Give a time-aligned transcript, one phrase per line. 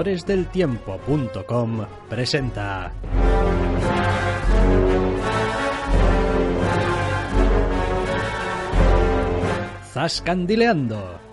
[0.00, 2.90] Doctoresdeltiempo.com presenta.
[9.92, 11.29] Zascandileando.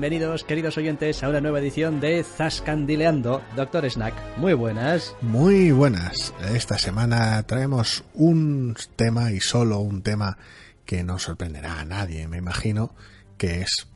[0.00, 3.42] Bienvenidos, queridos oyentes, a una nueva edición de Zascandileando.
[3.54, 5.14] Doctor Snack, muy buenas.
[5.20, 6.32] Muy buenas.
[6.54, 10.38] Esta semana traemos un tema y solo un tema
[10.86, 12.94] que no sorprenderá a nadie, me imagino,
[13.36, 13.88] que es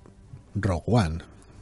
[0.54, 1.18] Rogue One.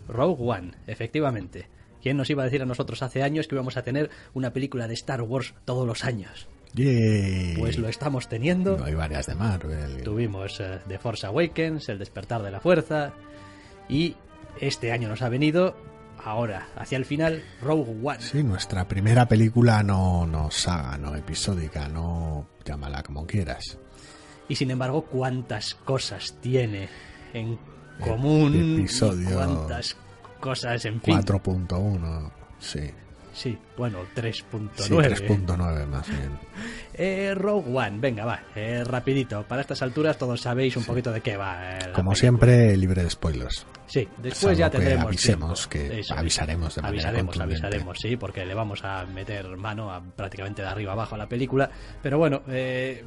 [0.08, 1.68] Rogue One, efectivamente.
[2.02, 4.88] ¿Quién nos iba a decir a nosotros hace años que íbamos a tener una película
[4.88, 6.48] de Star Wars todos los años?
[6.74, 7.58] Yay.
[7.58, 8.76] Pues lo estamos teniendo.
[8.76, 10.02] No hay varias de Marvel.
[10.02, 13.12] Tuvimos eh, The Force Awakens, El despertar de la fuerza
[13.88, 14.16] y
[14.60, 15.76] este año nos ha venido
[16.24, 18.20] ahora, hacia el final, Rogue One.
[18.20, 23.78] Sí, nuestra primera película no, no saga, no episódica, no llámala como quieras.
[24.48, 26.88] Y sin embargo, cuántas cosas tiene
[27.32, 27.58] en
[28.00, 28.78] común.
[28.78, 29.96] Episodio cuántas
[30.40, 31.18] cosas, en fin.
[31.18, 32.90] 4.1, sí.
[33.32, 34.70] Sí, bueno, 3.9.
[34.76, 36.38] Sí, 3.9 más bien.
[37.04, 39.42] Eh, Rogue One, venga, va, eh, rapidito.
[39.42, 41.72] Para estas alturas todos sabéis un poquito de qué va.
[41.74, 42.14] eh, Como película.
[42.14, 43.66] siempre, libre de spoilers.
[43.88, 45.06] Sí, después Salvo ya que tendremos.
[45.06, 49.90] avisemos, que Eso avisaremos de manera Avisaremos, avisaremos, sí, porque le vamos a meter mano
[49.92, 51.68] a, prácticamente de arriba abajo a la película.
[52.00, 53.04] Pero bueno, eh,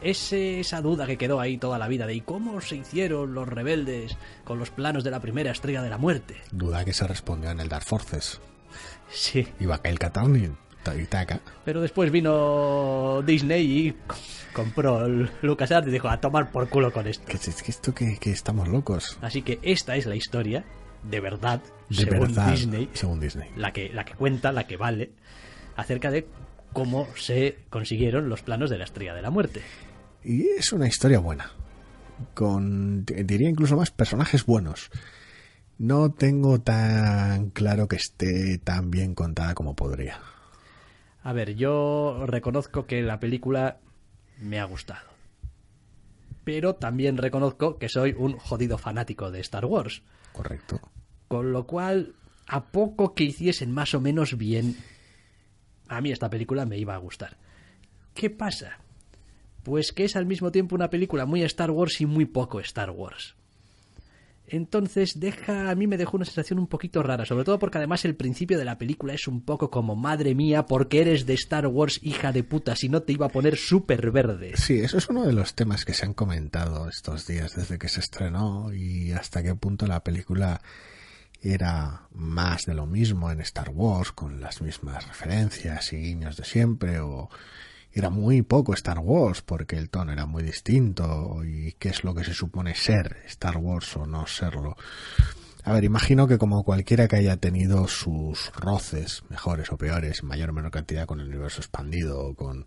[0.00, 3.46] ese- esa duda que quedó ahí toda la vida de ¿y cómo se hicieron los
[3.46, 6.36] rebeldes con los planos de la primera estrella de la muerte?
[6.52, 8.40] Duda que se respondió en el Dark Forces.
[9.10, 9.66] Sí, Y
[11.64, 14.16] Pero después vino Disney y co-
[14.52, 17.24] compró el LucasArts y dijo a tomar por culo con esto.
[17.26, 19.18] Que es que esto que, que estamos locos.
[19.22, 20.64] Así que esta es la historia,
[21.02, 22.50] de verdad, De según verdad.
[22.50, 23.48] Disney, Según Disney.
[23.56, 25.10] la que, la que cuenta, la que vale,
[25.76, 26.26] acerca de
[26.72, 29.62] cómo se consiguieron los planos de la estrella de la muerte.
[30.24, 31.50] Y es una historia buena.
[32.34, 34.90] Con, diría incluso más, personajes buenos.
[35.78, 40.18] No tengo tan claro que esté tan bien contada como podría.
[41.26, 43.80] A ver, yo reconozco que la película
[44.38, 45.08] me ha gustado.
[46.44, 50.02] Pero también reconozco que soy un jodido fanático de Star Wars.
[50.32, 50.80] Correcto.
[51.26, 52.14] Con lo cual,
[52.46, 54.76] a poco que hiciesen más o menos bien,
[55.88, 57.38] a mí esta película me iba a gustar.
[58.14, 58.78] ¿Qué pasa?
[59.64, 62.90] Pues que es al mismo tiempo una película muy Star Wars y muy poco Star
[62.90, 63.34] Wars.
[64.48, 68.04] Entonces deja, a mí me dejó una sensación un poquito rara, sobre todo porque además
[68.04, 71.66] el principio de la película es un poco como madre mía, porque eres de Star
[71.66, 74.52] Wars, hija de puta, si no te iba a poner súper verde.
[74.56, 77.88] Sí, eso es uno de los temas que se han comentado estos días desde que
[77.88, 80.60] se estrenó y hasta qué punto la película
[81.42, 86.44] era más de lo mismo en Star Wars, con las mismas referencias y guiños de
[86.44, 87.28] siempre, o
[87.98, 92.14] era muy poco Star Wars porque el tono era muy distinto y qué es lo
[92.14, 94.76] que se supone ser Star Wars o no serlo.
[95.64, 100.50] A ver, imagino que como cualquiera que haya tenido sus roces, mejores o peores, mayor
[100.50, 102.66] o menor cantidad con el universo expandido o con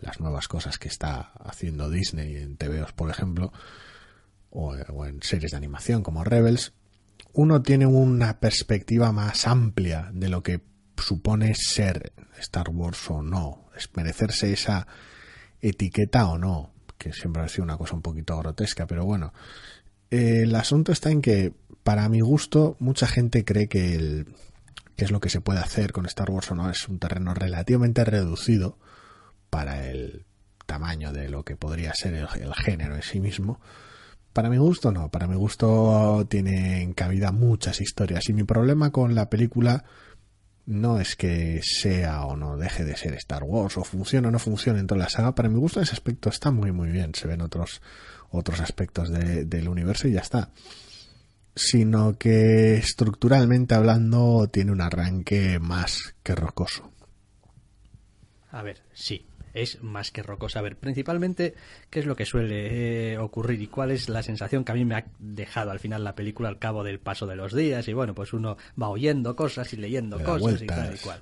[0.00, 3.52] las nuevas cosas que está haciendo Disney en TVOs, por ejemplo,
[4.50, 6.74] o, o en series de animación como Rebels,
[7.32, 10.60] uno tiene una perspectiva más amplia de lo que
[10.96, 14.86] supone ser Star Wars o no, es merecerse esa
[15.60, 19.32] etiqueta o no, que siempre ha sido una cosa un poquito grotesca, pero bueno,
[20.10, 21.52] el asunto está en que,
[21.82, 24.26] para mi gusto, mucha gente cree que el
[24.96, 27.34] que es lo que se puede hacer con Star Wars o no es un terreno
[27.34, 28.78] relativamente reducido
[29.50, 30.24] para el
[30.66, 33.60] tamaño de lo que podría ser el, el género en sí mismo.
[34.32, 38.28] Para mi gusto no, para mi gusto tiene en cabida muchas historias.
[38.28, 39.84] Y mi problema con la película
[40.66, 44.38] no es que sea o no deje de ser Star Wars o funcione o no
[44.38, 47.28] funcione en toda la saga, para mi gusto ese aspecto está muy muy bien, se
[47.28, 47.82] ven otros
[48.30, 50.50] otros aspectos de- del universo y ya está.
[51.54, 56.90] Sino que estructuralmente hablando tiene un arranque más que rocoso.
[58.50, 60.58] A ver, sí, es más que rocosa.
[60.58, 61.54] A ver, principalmente,
[61.88, 64.84] ¿qué es lo que suele eh, ocurrir y cuál es la sensación que a mí
[64.84, 67.88] me ha dejado al final la película al cabo del paso de los días?
[67.88, 71.20] Y bueno, pues uno va oyendo cosas y leyendo cosas y tal y cual.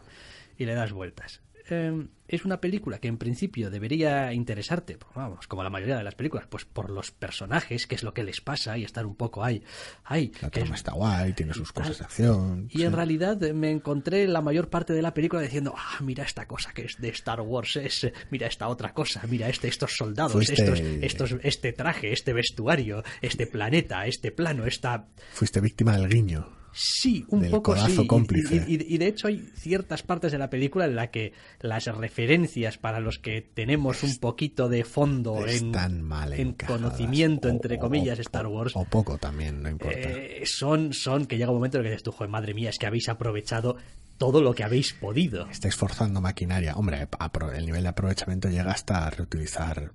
[0.58, 1.40] Y le das vueltas.
[1.72, 6.04] Eh, es una película que en principio debería interesarte, pues vamos, como la mayoría de
[6.04, 9.14] las películas, pues por los personajes, qué es lo que les pasa y estar un
[9.16, 9.62] poco ahí.
[10.04, 12.68] ahí La trama es- está guay, tiene sus cosas de acción.
[12.70, 12.84] y sí.
[12.84, 16.46] en realidad eh, me encontré la mayor parte de la película diciendo, ah, mira esta
[16.46, 20.32] cosa que es de Star Wars, es, mira esta otra cosa, mira este, estos soldados,
[20.32, 25.06] Fuiste- estos, estos, este traje, este vestuario, este planeta, este plano, esta...
[25.32, 26.61] Fuiste víctima del guiño.
[26.74, 27.98] Sí, un Del poco sí.
[28.02, 28.64] Y- cómplice.
[28.66, 31.84] Y, y- y de hecho hay ciertas partes de la película en la que las
[31.86, 35.70] referencias para los que tenemos un poquito de fondo en,
[36.02, 39.98] mal en conocimiento, O- entre comillas, o- Star Wars, O poco también, no importa.
[39.98, 42.70] eh, son, son que llega un momento en el que dices tú, joder, madre mía,
[42.70, 43.76] es que habéis aprovechado
[44.18, 45.48] todo lo que habéis podido.
[45.50, 46.74] Estáis forzando maquinaria.
[46.76, 47.08] Hombre,
[47.54, 49.92] el nivel de aprovechamiento llega hasta reutilizar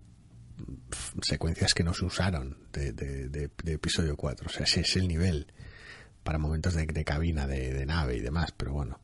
[0.89, 4.47] pf, secuencias que no se usaron de, de- de- de episodio 4.
[4.47, 5.47] O sea, ese es el nivel
[6.27, 8.51] para momentos de, cabina, de, de nave y demás.
[8.51, 9.00] Pero bueno,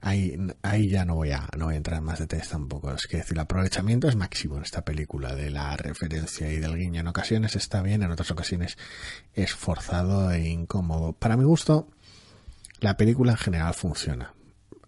[0.00, 2.92] ahí, ahí ya no voy, a, no voy a entrar en más detalles tampoco.
[2.92, 6.76] Es que decir, el aprovechamiento es máximo en esta película de la referencia y del
[6.76, 7.00] guiño.
[7.00, 8.76] En ocasiones está bien, en otras ocasiones
[9.34, 11.12] es forzado e incómodo.
[11.12, 11.88] Para mi gusto,
[12.80, 14.34] la película en general funciona.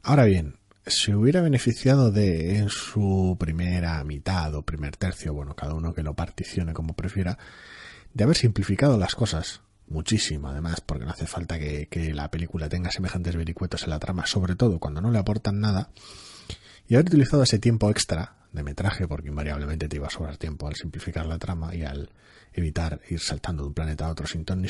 [0.02, 5.74] Ahora bien, se hubiera beneficiado de en su primera mitad o primer tercio, bueno, cada
[5.74, 7.38] uno que lo particione como prefiera,
[8.12, 12.90] de haber simplificado las cosas muchísimo, además, porque no hace falta que, la película tenga
[12.90, 15.90] semejantes vericuetos en la trama, sobre todo cuando no le aportan nada,
[16.88, 20.68] y haber utilizado ese tiempo extra de metraje, porque invariablemente te iba a sobrar tiempo
[20.68, 22.10] al simplificar la trama y al
[22.52, 24.62] evitar ir saltando de un planeta a otro sin ton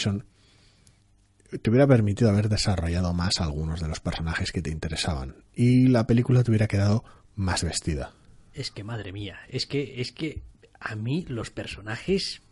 [1.62, 6.06] te hubiera permitido haber desarrollado más algunos de los personajes que te interesaban y la
[6.06, 7.04] película te hubiera quedado
[7.36, 8.12] más vestida.
[8.54, 10.42] Es que, madre mía, es que, es que
[10.80, 12.42] a mí los personajes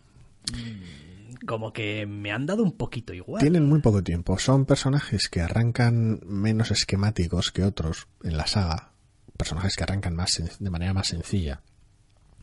[1.46, 3.40] como que me han dado un poquito igual.
[3.40, 8.92] Tienen muy poco tiempo, son personajes que arrancan menos esquemáticos que otros en la saga,
[9.36, 11.62] personajes que arrancan más de manera más sencilla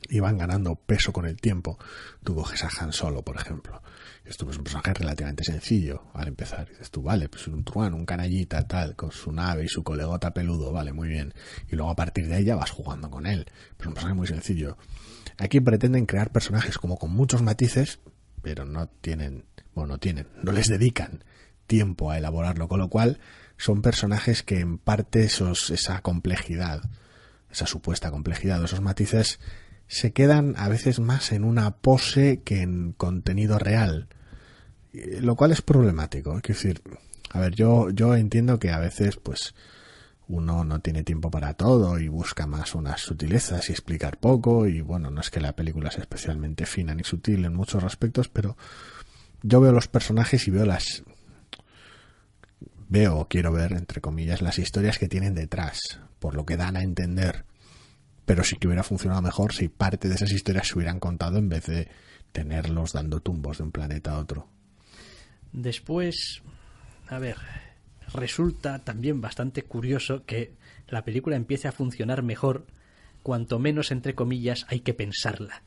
[0.08, 1.78] y van ganando peso con el tiempo.
[2.24, 3.82] Tú coges a Han Solo, por ejemplo.
[4.24, 6.70] Esto es un personaje relativamente sencillo al empezar.
[6.70, 10.34] Dices tú, vale, pues un truán, un canallita, tal, con su nave y su colegota
[10.34, 11.34] peludo, vale, muy bien.
[11.68, 13.46] Y luego a partir de ahí vas jugando con él.
[13.78, 14.78] Pero es un personaje muy sencillo.
[15.40, 18.00] Aquí pretenden crear personajes como con muchos matices,
[18.42, 21.24] pero no tienen, bueno, no tienen, no les dedican
[21.66, 23.20] tiempo a elaborarlo, con lo cual
[23.58, 26.82] son personajes que en parte esos, esa complejidad,
[27.52, 29.40] esa supuesta complejidad, esos matices,
[29.88, 34.08] se quedan a veces más en una pose que en contenido real,
[34.92, 36.38] Eh, lo cual es problemático.
[36.38, 36.82] Es decir,
[37.32, 39.54] a ver, yo, yo entiendo que a veces, pues,
[40.30, 44.80] uno no tiene tiempo para todo y busca más unas sutilezas y explicar poco y
[44.82, 48.56] bueno, no es que la película sea especialmente fina ni sutil en muchos aspectos, pero
[49.42, 51.04] yo veo los personajes y veo las
[52.90, 56.78] veo o quiero ver entre comillas las historias que tienen detrás, por lo que dan
[56.78, 57.46] a entender.
[58.26, 61.50] Pero sí que hubiera funcionado mejor si parte de esas historias se hubieran contado en
[61.50, 61.88] vez de
[62.32, 64.48] tenerlos dando tumbos de un planeta a otro.
[65.52, 66.44] Después,
[67.08, 67.38] a ver,
[68.14, 70.54] resulta también bastante curioso que
[70.88, 72.66] la película empiece a funcionar mejor
[73.24, 75.64] cuanto menos, entre comillas, hay que pensarla.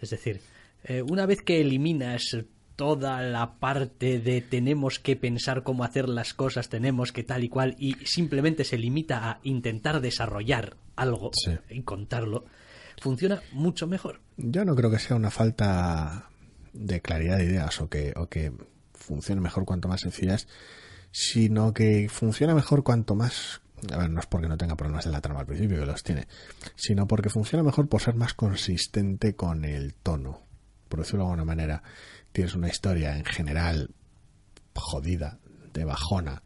[0.00, 0.40] Es decir,
[0.84, 2.36] eh, una vez que eliminas
[2.76, 7.48] toda la parte de tenemos que pensar cómo hacer las cosas, tenemos que tal y
[7.48, 11.52] cual, y simplemente se limita a intentar desarrollar algo Sí.
[11.70, 12.44] y contarlo,
[13.00, 14.20] funciona mucho mejor.
[14.36, 16.28] Yo no creo que sea una falta
[16.74, 18.52] de claridad de ideas o que, o que
[18.92, 20.46] funcione mejor cuanto más sencillas,
[21.18, 23.62] sino que funciona mejor cuanto más...
[23.90, 26.02] A ver, no es porque no tenga problemas de la trama al principio, que los
[26.02, 26.28] tiene,
[26.74, 30.42] sino porque funciona mejor por ser más consistente con el tono.
[30.90, 31.82] Por decirlo de alguna manera,
[32.32, 33.94] tienes una historia en general
[34.74, 35.38] jodida,
[35.72, 36.42] de bajona,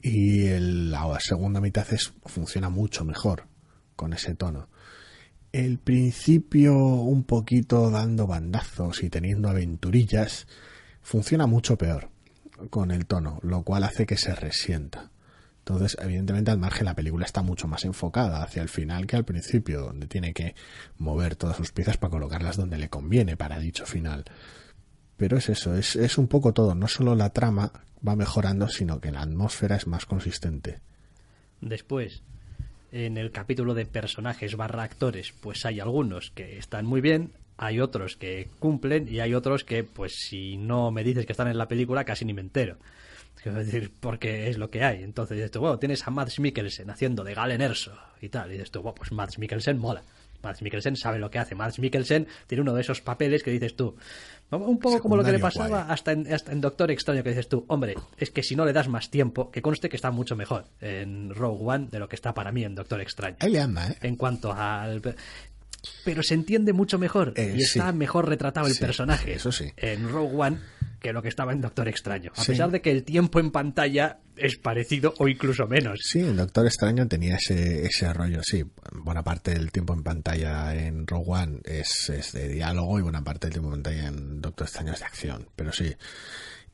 [0.00, 3.48] y el- la segunda mitad es, funciona mucho mejor
[3.96, 4.68] con ese tono
[5.50, 10.46] el principio un poquito dando bandazos y teniendo aventurillas
[11.02, 12.10] funciona mucho peor
[12.70, 15.10] con el tono, lo cual hace que se resienta.
[15.60, 19.26] Entonces, evidentemente, al margen la película está mucho más enfocada hacia el final que al
[19.26, 20.54] principio, donde tiene que
[20.96, 24.24] mover todas sus piezas para colocarlas donde le conviene para dicho final.
[25.18, 27.72] Pero es eso, es, un poco todo, no solo la trama
[28.06, 30.80] va mejorando, sino que la atmósfera es más consistente.
[31.60, 32.22] Después,
[32.90, 37.80] en el capítulo de personajes barra actores, pues hay algunos que están muy bien, hay
[37.80, 41.58] otros que cumplen y hay otros que, pues si no me dices que están en
[41.58, 42.76] la película, casi ni me entero.
[43.42, 45.02] Quiero decir, porque es lo que hay.
[45.02, 48.48] Entonces dices tú, bueno, tienes a Mads Mikkelsen haciendo de Galen Erso y tal.
[48.48, 50.02] Y dices tú, bueno, pues Mads Mikkelsen mola.
[50.42, 51.54] Mads Mikkelsen sabe lo que hace.
[51.54, 53.96] Mads Mikkelsen tiene uno de esos papeles que dices tú,
[54.50, 57.48] un poco como lo que le pasaba hasta en, hasta en, Doctor Extraño, que dices
[57.48, 60.36] tú, hombre, es que si no le das más tiempo, que conste que está mucho
[60.36, 63.36] mejor en Rogue One de lo que está para mí en Doctor Extraño.
[63.40, 63.98] Ahí le anda, ¿eh?
[64.00, 65.02] En cuanto al
[66.04, 67.96] pero se entiende mucho mejor Eh, y está sí.
[67.96, 69.72] mejor retratado el Sí, personaje eso sí.
[69.76, 70.58] en Rogue One
[71.00, 72.32] que lo que estaba en Doctor Extraño.
[72.36, 76.00] A pesar de que el tiempo en pantalla es parecido o incluso menos.
[76.02, 78.64] Sí, el Doctor Extraño tenía ese, ese rollo, sí.
[78.92, 83.22] Buena parte del tiempo en pantalla en Rogue One es, es de diálogo y buena
[83.22, 85.48] parte del tiempo en pantalla en Doctor Extraño es de acción.
[85.54, 85.94] Pero sí,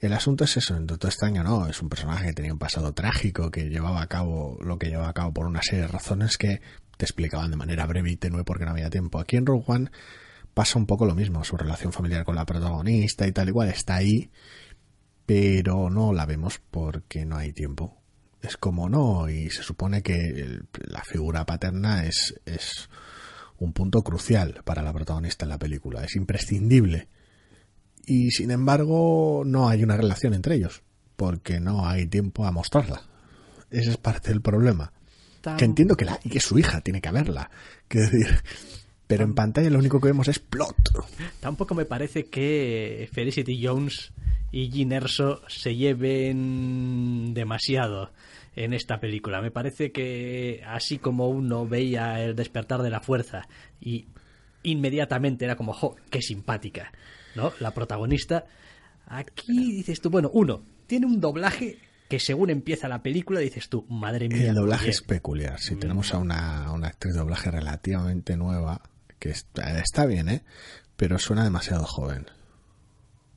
[0.01, 2.95] el asunto es eso, en Doctor Extraño no, es un personaje que tenía un pasado
[2.95, 6.39] trágico, que llevaba a cabo lo que llevaba a cabo por una serie de razones
[6.39, 6.63] que
[6.97, 9.19] te explicaban de manera breve y tenue porque no había tiempo.
[9.19, 9.91] Aquí en Rogue One
[10.55, 13.97] pasa un poco lo mismo, su relación familiar con la protagonista y tal igual está
[13.97, 14.31] ahí,
[15.27, 18.01] pero no la vemos porque no hay tiempo.
[18.43, 22.89] Es como no, y se supone que el- la figura paterna es, es
[23.59, 27.09] un punto crucial para la protagonista en la película, es imprescindible.
[28.07, 30.83] Y sin embargo, no hay una relación entre ellos,
[31.17, 33.03] porque no hay tiempo a mostrarla.
[33.71, 34.93] Ese es parte del problema.
[35.57, 37.51] Que entiendo que, la, y que su hija tiene que verla.
[37.89, 38.43] Quiero decir,
[39.07, 40.77] pero en pantalla lo único que vemos es plot.
[41.41, 44.13] Tampoco me parece que Felicity Jones
[44.51, 48.13] y Jean Erso se lleven demasiado
[48.57, 49.43] en esta película.
[49.43, 53.49] Me parece que así como uno veía el despertar de la fuerza
[53.81, 54.07] y
[54.63, 56.93] inmediatamente era como, jo, qué simpática,
[57.35, 57.53] ¿no?
[57.61, 58.47] La protagonista.
[59.07, 63.87] Aquí dices tú, bueno, uno, tiene un doblaje que según empieza la película dices tú,
[63.89, 64.49] madre mía.
[64.49, 65.59] El doblaje es peculiar.
[65.61, 68.83] Si tenemos a una, una actriz de doblaje relativamente nueva,
[69.19, 70.45] que está, está bien, ¿eh?
[70.97, 72.27] Pero suena demasiado joven.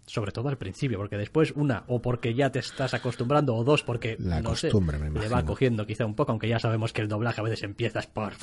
[0.07, 3.83] Sobre todo al principio, porque después una, o porque ya te estás acostumbrando, o dos,
[3.83, 6.93] porque La no sé, costumbre, me le va cogiendo quizá un poco, aunque ya sabemos
[6.93, 8.33] que el doblaje a veces empiezas por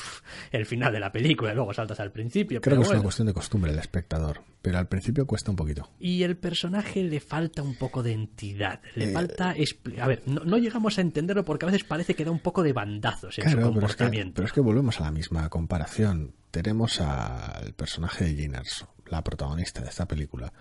[0.53, 2.61] el final de la película y luego saltas al principio.
[2.61, 5.57] Creo pero que es una cuestión de costumbre el espectador, pero al principio cuesta un
[5.57, 5.91] poquito.
[5.99, 9.55] Y el personaje le falta un poco de entidad, le Eh, falta...
[10.01, 12.63] A ver, no, no llegamos a entenderlo porque a veces parece que da un poco
[12.63, 14.33] de bandazos en su Claro, pero es, que, comportamiento.
[14.37, 16.35] pero es que volvemos a la misma comparación.
[16.51, 20.53] Tenemos al personaje de Jean Erso, la protagonista de esta película,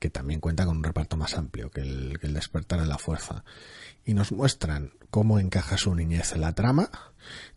[0.00, 2.98] que también cuenta con un reparto más amplio que el, que el despertar de la
[2.98, 3.44] fuerza.
[4.04, 6.90] Y nos muestran cómo encaja su niñez en la trama,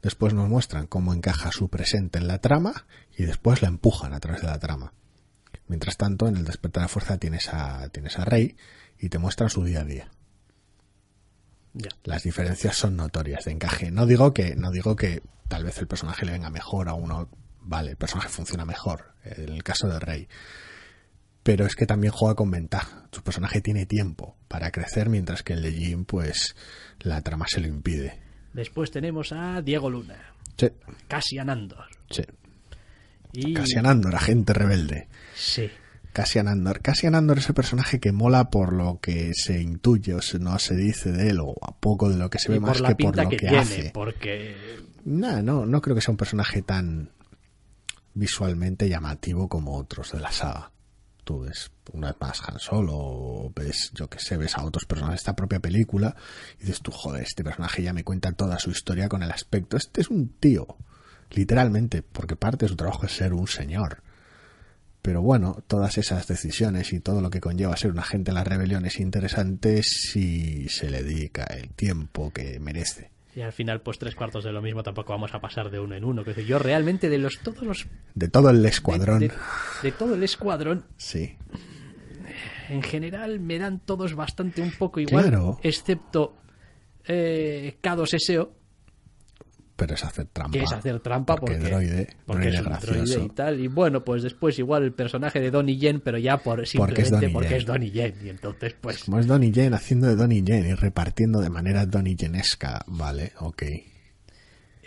[0.03, 2.85] después nos muestran cómo encaja su presente en la trama,
[3.17, 4.93] y después la empujan a través de la trama.
[5.67, 8.55] Mientras tanto, en el despertar de la fuerza tienes a, tienes a Rey
[9.00, 10.12] y te muestran su día a día
[12.03, 13.91] las diferencias son notorias de encaje.
[13.91, 17.29] No digo que, no digo que tal vez el personaje le venga mejor a uno,
[17.62, 20.27] vale, el personaje funciona mejor, en el caso de Rey.
[21.43, 23.07] Pero es que también juega con ventaja.
[23.12, 26.55] Su personaje tiene tiempo para crecer, mientras que el de Jim, pues,
[27.00, 28.19] la trama se lo impide.
[28.53, 30.15] Después tenemos a Diego Luna,
[30.57, 30.69] Sí,
[31.07, 31.85] Cassian Andor.
[32.09, 32.23] sí.
[33.35, 33.53] Y...
[33.55, 35.07] Cassian Andor, agente rebelde.
[35.35, 35.67] Sí.
[36.13, 36.79] Cassian Andor.
[36.81, 40.59] Cassian Andor es el personaje que mola por lo que se intuye o se- no
[40.59, 43.17] se dice de él, o a poco de lo que se ve más que por
[43.17, 43.91] lo que, que, tiene, hace.
[43.91, 44.55] porque
[45.05, 47.09] No, no, no creo que sea un personaje tan
[48.13, 50.71] visualmente llamativo como otros de la saga.
[51.24, 54.86] Tú ves una vez más Han Solo, o ves, yo que sé, ves a otros
[54.86, 56.15] personajes de esta propia película
[56.60, 59.77] y dices tú, joder, este personaje ya me cuenta toda su historia con el aspecto.
[59.77, 60.77] Este es un tío,
[61.32, 64.03] literalmente, porque parte de su trabajo es ser un señor.
[65.01, 68.44] Pero bueno, todas esas decisiones y todo lo que conlleva ser un agente de la
[68.44, 73.12] rebelión es interesante si se le dedica el tiempo que merece.
[73.35, 75.95] Y al final pues tres cuartos de lo mismo tampoco vamos a pasar de uno
[75.95, 76.23] en uno.
[76.23, 79.19] Que yo realmente de los todos los De todo el escuadrón.
[79.19, 79.31] de,
[79.81, 81.35] de todo el escuadrón Sí.
[82.69, 85.59] en general me dan todos bastante un poco igual, Claro.
[85.63, 86.35] excepto
[87.05, 88.53] eh, K2 SEO,
[89.75, 90.51] Pero es hacer trampa.
[90.58, 92.94] que es hacer trampa Porque, porque, droide, porque droide es un gracioso.
[93.13, 93.60] droide y tal.
[93.60, 97.10] Y bueno, pues después igual el personaje de Donnie Yen, pero ya por simplemente es
[97.12, 97.58] Donnie porque Yen.
[97.58, 98.13] es Donnie Yen.
[98.24, 101.86] Y entonces, pues, Como es Donnie Yen haciendo de Donnie Yen y repartiendo de manera
[101.88, 102.84] Donnie Yenesca.
[102.88, 103.63] Vale, ok.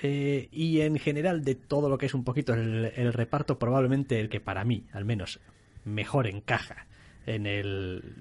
[0.03, 4.21] Eh, y en general de todo lo que es un poquito el, el reparto, probablemente
[4.21, 5.41] el que para mí, al menos,
[5.85, 6.87] mejor encaja
[7.27, 8.15] en el,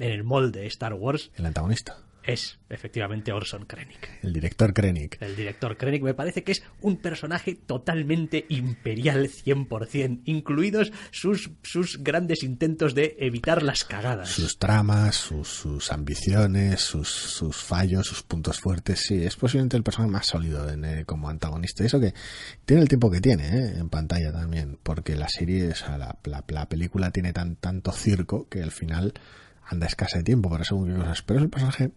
[0.00, 1.96] en el molde de Star Wars El antagonista.
[2.26, 4.18] Es efectivamente Orson Krennic.
[4.22, 5.20] El director Krennic.
[5.20, 12.02] El director Krennic me parece que es un personaje totalmente imperial 100%, incluidos sus, sus
[12.02, 14.30] grandes intentos de evitar las cagadas.
[14.30, 19.00] Sus tramas, sus, sus ambiciones, sus, sus fallos, sus puntos fuertes.
[19.06, 21.84] Sí, es posiblemente el personaje más sólido en, eh, como antagonista.
[21.84, 22.14] Eso que
[22.64, 24.78] tiene el tiempo que tiene eh, en pantalla también.
[24.82, 28.70] Porque la serie, o sea, la, la, la película tiene tan, tanto circo que al
[28.70, 29.14] final
[29.66, 31.22] anda escasa de tiempo para según qué cosas.
[31.22, 31.90] Pero el personaje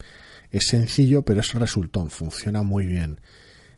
[0.51, 3.19] es sencillo, pero es resultón, funciona muy bien.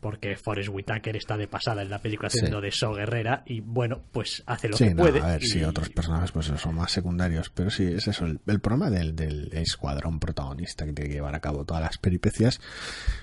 [0.00, 4.00] porque Forrest Whitaker está de pasada en la película haciendo de So Guerrera y bueno,
[4.12, 5.20] pues hace lo Sí, que no, puede.
[5.20, 8.40] a ver, y- sí, otros personajes pues son más secundarios, pero sí, es eso, el,
[8.46, 12.60] el problema del, del escuadrón protagonista que tiene que llevar a cabo todas las peripecias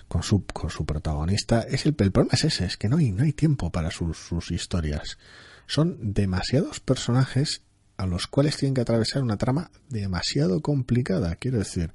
[0.08, 3.12] con su, con su protagonista, es el, el problema es ese, es que no hay,
[3.12, 5.18] no hay tiempo para sus, sus historias.
[5.66, 7.64] Son demasiados personajes
[7.98, 11.94] a los cuales tienen que atravesar una trama demasiado complicada, quiero decir,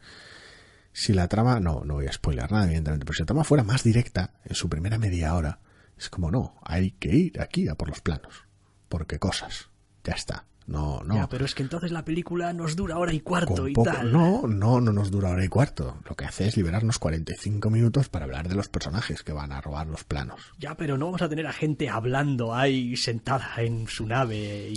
[0.92, 3.64] si la trama, no, no voy a spoiler nada, evidentemente, pero si la trama fuera
[3.64, 5.60] más directa en su primera media hora,
[5.96, 8.44] es como no, hay que ir aquí a por los planos,
[8.88, 9.68] porque cosas,
[10.04, 11.14] ya está, no, no.
[11.14, 14.12] Ya, pero es que entonces la película nos dura hora y cuarto y poco- tal.
[14.12, 15.96] no, no, no nos dura hora y cuarto.
[16.08, 19.60] Lo que hace es liberarnos 45 minutos para hablar de los personajes que van a
[19.60, 20.40] robar los planos.
[20.58, 24.76] Ya, pero no vamos a tener a gente hablando ahí sentada en su nave y...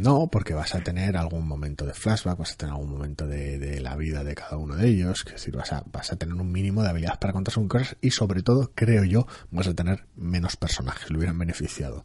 [0.00, 3.58] No, porque vas a tener algún momento de flashback, vas a tener algún momento de,
[3.58, 6.34] de la vida de cada uno de ellos, es decir, vas a, vas a tener
[6.34, 9.74] un mínimo de habilidad para contar sus cosas y sobre todo, creo yo, vas a
[9.74, 12.04] tener menos personajes, lo hubieran beneficiado.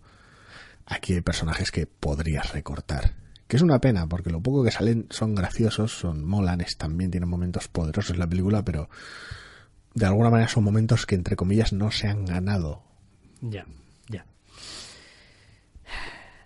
[0.88, 3.14] Aquí hay personajes que podrías recortar.
[3.48, 7.30] Que es una pena, porque lo poco que salen son graciosos, son molanes, también tienen
[7.30, 8.90] momentos poderosos la película, pero
[9.94, 12.84] de alguna manera son momentos que entre comillas no se han ganado.
[13.42, 13.66] Ya,
[14.10, 14.26] ya.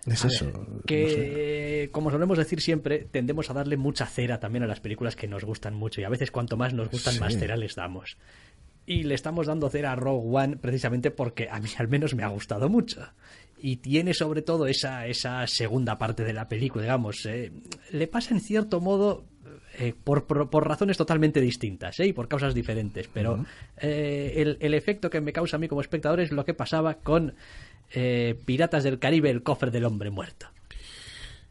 [0.06, 0.46] Es A eso.
[0.46, 0.82] ver, no sé.
[0.86, 5.28] que como solemos decir siempre, tendemos a darle mucha cera también a las películas que
[5.28, 7.20] nos gustan mucho y a veces cuanto más nos gustan, Sí.
[7.20, 8.16] más cera les damos.
[8.84, 12.24] Y le estamos dando cera a Rogue One precisamente porque a mí al menos me
[12.24, 13.00] ha gustado mucho.
[13.64, 17.24] Y tiene sobre todo esa, esa segunda parte de la película, digamos.
[17.26, 17.52] eh,
[17.92, 19.24] le pasa en cierto modo
[19.78, 22.06] eh, por, por, por razones totalmente distintas ¿eh?
[22.06, 23.08] y por causas diferentes.
[23.14, 23.46] Pero
[23.78, 26.94] eh, el, el efecto que me causa a mí como espectador es lo que pasaba
[26.94, 27.34] con
[27.92, 30.48] eh, Piratas del Caribe, el cofre del hombre muerto.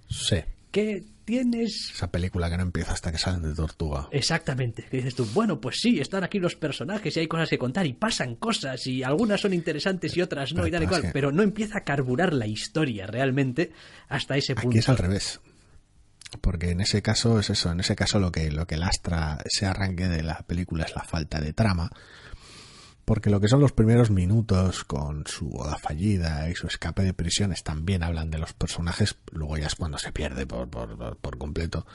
[0.09, 0.37] Sí.
[0.71, 4.07] Que tienes Esa película que no empieza hasta que salen de Tortuga.
[4.11, 4.85] Exactamente.
[4.89, 7.85] Que dices tú, bueno, pues sí, están aquí los personajes y hay cosas que contar
[7.85, 11.01] y pasan cosas y algunas son interesantes y otras no Pero y tal y cual,
[11.03, 13.71] que- pero no empieza a carburar la historia realmente
[14.09, 14.69] hasta ese punto.
[14.69, 15.39] Aquí es al revés.
[16.39, 19.65] Porque en ese caso es eso, en ese caso lo que, lo que lastra ese
[19.65, 21.91] arranque de la película es la falta de trama.
[23.11, 27.13] Porque lo que son los primeros minutos con su boda fallida y su escape de
[27.13, 31.37] prisiones también hablan de los personajes, luego ya es cuando se pierde por, por, por-
[31.37, 31.85] completo.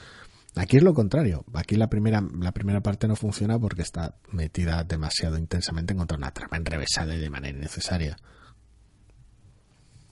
[0.55, 1.43] Aquí es lo contrario.
[1.55, 6.19] Aquí la primera, la primera parte no funciona porque está metida demasiado intensamente en contra
[6.19, 8.15] una trama enrevesada y de manera innecesaria.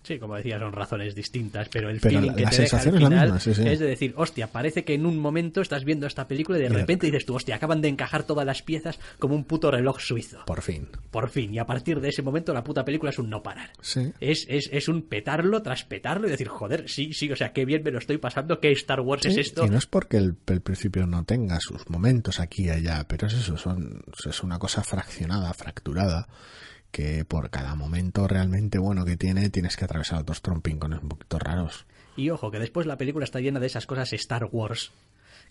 [0.06, 2.78] Sí, como decía, son razones distintas, pero el Pero feeling la- que la te deja
[2.78, 3.68] al sensación es la final misma, sí, sí.
[3.68, 6.70] es de decir, hostia, parece que en un momento estás viendo esta película y de
[6.70, 10.40] repente dices tú, hostia, acaban de encajar todas las piezas como un puto reloj suizo.
[10.46, 10.88] Por fin.
[11.12, 13.72] Por fin, y a partir de ese momento la puta película es un no parar.
[13.82, 14.12] Sí.
[14.20, 17.66] Es, es, es un petarlo tras petarlo y decir, joder, sí, sí, o sea, qué
[17.66, 19.66] bien me lo estoy pasando, qué Star Wars es esto.
[19.66, 23.28] Y no es porque el, el principio no tenga sus momentos aquí y allá, pero
[23.28, 26.28] es eso, son, es una cosa fraccionada, fracturada,
[26.96, 31.38] que por cada momento realmente bueno que tiene tienes que atravesar otros trompincones un poquito
[31.38, 31.86] raros.
[32.16, 34.94] Y ojo, que después la película está llena de esas cosas Star Wars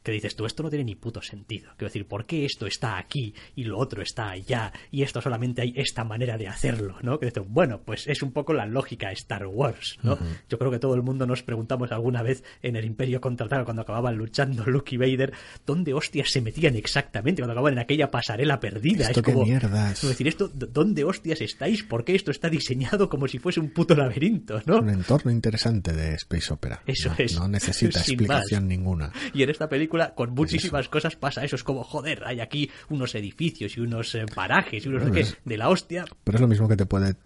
[0.05, 1.71] que dices tú, esto no tiene ni puto sentido.
[1.77, 5.62] Quiero decir, ¿por qué esto está aquí y lo otro está allá y esto solamente
[5.62, 6.97] hay esta manera de hacerlo?
[7.03, 7.19] ¿no?
[7.19, 10.19] Que dices, bueno, pues es un poco la lógica Star Wars, ¿no?
[10.49, 13.83] Yo creo que todo el mundo nos preguntamos alguna vez en el Imperio Contraataca cuando
[13.83, 15.33] acababan luchando Luke y Vader,
[15.64, 19.07] ¿dónde hostias se metían exactamente cuando acababan en aquella pasarela perdida?
[19.07, 20.05] Esto es qué como, mierdas.
[20.05, 21.83] es decir, esto, ¿dónde hostias estáis?
[21.83, 24.81] ¿Por qué esto está diseñado como si fuese un puto laberinto, no?
[24.81, 26.83] Un entorno interesante de Space Opera.
[26.87, 27.35] Eso no, es.
[27.35, 28.69] No necesita explicación más.
[28.69, 29.12] ninguna.
[29.33, 31.57] Y en esta película, con muchísimas cosas pasa eso.
[31.57, 35.37] Es como, joder, hay aquí unos edificios y unos eh, parajes y unos no Pues-
[35.45, 36.05] de la hostia.
[36.25, 37.17] Pero es lo mismo que te puede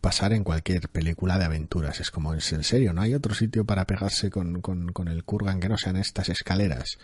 [0.00, 1.98] pasar en cualquier película de aventuras.
[2.00, 5.58] Es como, en serio, no hay otro sitio para pegarse con, con, con el Kurgan
[5.58, 6.98] que no sean estas escaleras.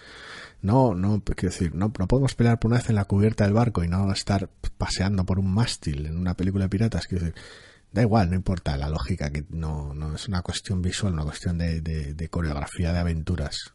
[0.61, 3.55] No, no, quiero decir, no, no podemos pelear por una vez en la cubierta del
[3.55, 4.49] barco y no estar
[4.79, 7.09] paseando por un mástil en una película de piratas.
[7.09, 7.43] Quiero decir,
[7.91, 11.59] da igual, no importa la lógica, que no, no es una cuestión visual, una cuestión
[11.59, 13.73] de, de, de coreografía de aventuras.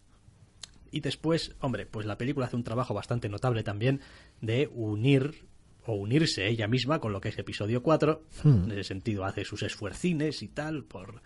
[0.92, 4.02] Y después, hombre, pues la película hace un trabajo bastante notable también
[4.42, 5.46] de unir
[5.86, 8.24] o unirse ella misma con lo que es episodio 4.
[8.44, 11.22] En ese sentido, hace sus esfuercines y tal por,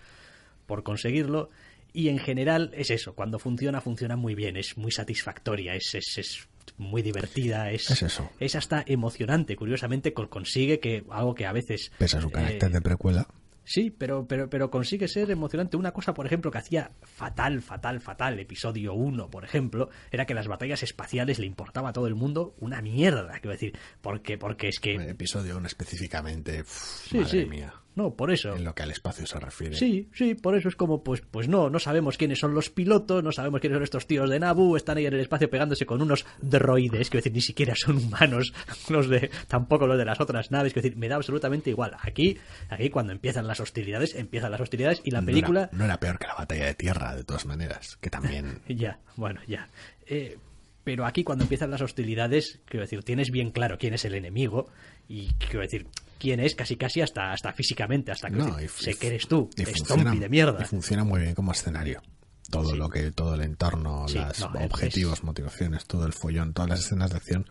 [0.67, 1.49] por conseguirlo.
[1.93, 6.17] Y en general es eso, cuando funciona, funciona muy bien, es muy satisfactoria, es, es,
[6.17, 6.47] es
[6.77, 8.29] muy divertida, es, Es eso.
[8.39, 9.55] es hasta emocionante.
[9.57, 11.91] Curiosamente, co- consigue que algo que a veces.
[11.97, 13.27] Pese a su eh, carácter de precuela.
[13.63, 15.77] Sí, pero, pero, pero consigue ser emocionante.
[15.77, 20.33] Una cosa, por ejemplo, que hacía fatal, fatal, fatal, episodio 1, por ejemplo, era que
[20.33, 24.67] las batallas espaciales le importaba a todo el mundo una mierda, quiero decir, porque, porque
[24.69, 24.95] es que...
[24.95, 27.45] El episodio 1 específicamente, Sí, madre sí.
[27.45, 27.73] mía.
[27.95, 28.55] No, por eso.
[28.55, 29.75] En lo que al espacio se refiere.
[29.75, 33.23] Sí, sí, por eso es como, pues, pues no, no sabemos quiénes son los pilotos,
[33.23, 36.01] no sabemos quiénes son estos tíos de Nabu, están ahí en el espacio pegándose con
[36.01, 38.53] unos droides, quiero decir, ni siquiera son humanos,
[38.89, 41.95] los de, tampoco los de las otras naves, quiero decir, me da absolutamente igual.
[42.01, 42.37] Aquí,
[42.69, 45.69] aquí cuando empiezan las hostilidades, empiezan las hostilidades y la película.
[45.73, 48.59] No era, no era peor que la batalla de tierra, de todas maneras, que también.
[48.67, 49.67] ya, bueno, ya.
[50.05, 50.37] Eh,
[50.83, 54.67] pero aquí cuando empiezan las hostilidades, quiero decir, tienes bien claro quién es el enemigo
[55.07, 55.87] y quiero decir,
[56.19, 59.27] quién es casi casi hasta, hasta físicamente, hasta que No, decir, y- sé que eres
[59.27, 60.59] tú, y estompi de mierda.
[60.61, 62.01] y funciona muy bien como escenario.
[62.49, 62.77] Todo Sí.
[62.77, 66.69] lo que, todo el entorno, Sí, los no, es- objetivos, motivaciones, todo el follón, todas
[66.69, 67.45] las escenas de acción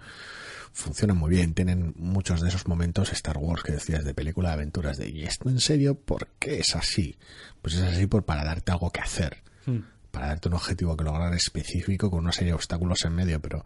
[0.72, 1.54] funcionan muy bien.
[1.54, 5.22] Tienen muchos de esos momentos Star Wars que decías de película de aventuras de ¿y
[5.24, 5.94] esto en serio?
[5.94, 7.16] ¿Por qué es así?
[7.62, 9.38] Pues es así por para darte algo que hacer.
[9.66, 9.78] Hmm.
[10.10, 13.64] Para darte un objetivo que lograr específico con una serie de obstáculos en medio, pero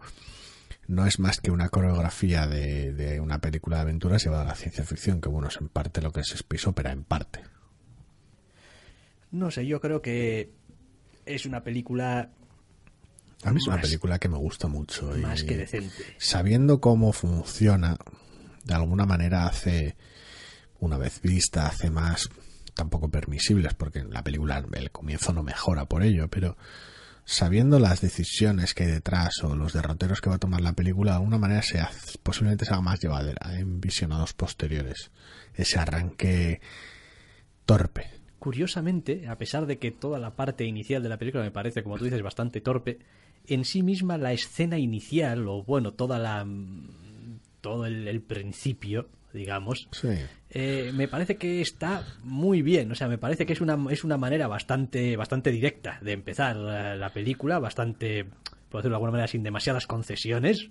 [0.87, 4.55] no es más que una coreografía de, de una película de aventuras llevada a la
[4.55, 7.41] ciencia ficción, que bueno, es en parte lo que es Space Opera, en parte.
[9.31, 10.51] No sé, yo creo que
[11.25, 12.29] es una película
[13.43, 15.17] A mí es una película que me gusta mucho.
[15.17, 16.15] y más que decente.
[16.17, 17.97] Sabiendo cómo funciona,
[18.63, 19.95] de alguna manera hace,
[20.79, 22.29] una vez vista, hace más
[22.75, 26.57] tampoco permisibles, porque en la película el comienzo no mejora por ello, pero
[27.23, 31.11] sabiendo las decisiones que hay detrás o los derroteros que va a tomar la película,
[31.11, 35.09] de alguna manera se hace- posiblemente se haga más llevadera en visionados posteriores.
[35.55, 36.61] Ese arranque
[37.65, 38.09] torpe.
[38.39, 41.97] Curiosamente, a pesar de que toda la parte inicial de la película me parece, como
[41.97, 42.99] tú dices, bastante torpe,
[43.47, 49.87] en sí misma la escena inicial, o bueno, toda la mm, todo el principio, digamos,
[49.91, 50.09] Sí.
[50.49, 52.91] eh, me parece que está muy bien.
[52.91, 56.55] O sea, me parece que es una, es una manera bastante, bastante directa de empezar
[56.55, 58.23] la, la película, bastante,
[58.69, 60.69] por decirlo de alguna manera, sin demasiadas concesiones.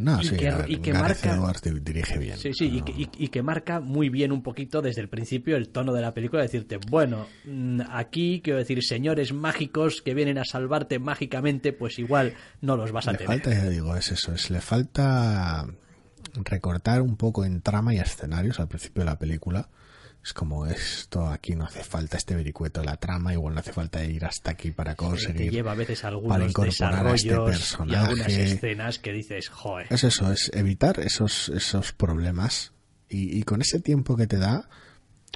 [0.00, 2.36] No, Y sí, que- a ver, y que Gareth marca- Edwards dirige bien.
[2.38, 5.08] Sí, sí, y No- que, y- y que marca muy bien un poquito desde el
[5.08, 10.14] principio el tono de la película, decirte, bueno, mm, aquí, quiero decir, señores mágicos que
[10.14, 13.40] vienen a salvarte mágicamente, pues igual no los vas a le tener.
[13.42, 15.66] falta, ya digo, es eso, es le falta
[16.44, 19.68] recortar un poco en trama y escenarios al principio de la película.
[20.22, 24.04] Es como esto, aquí no hace falta este vericueto la trama, igual no hace falta
[24.04, 25.52] ir hasta aquí para te conseguir.
[25.52, 28.42] lleva a veces para algunos incorporar a este desarrollos y algunas personaje.
[28.42, 29.86] escenas que dices, joder.
[29.90, 32.72] Es eso, es evitar esos, esos problemas
[33.08, 34.68] y, y con ese tiempo que te da,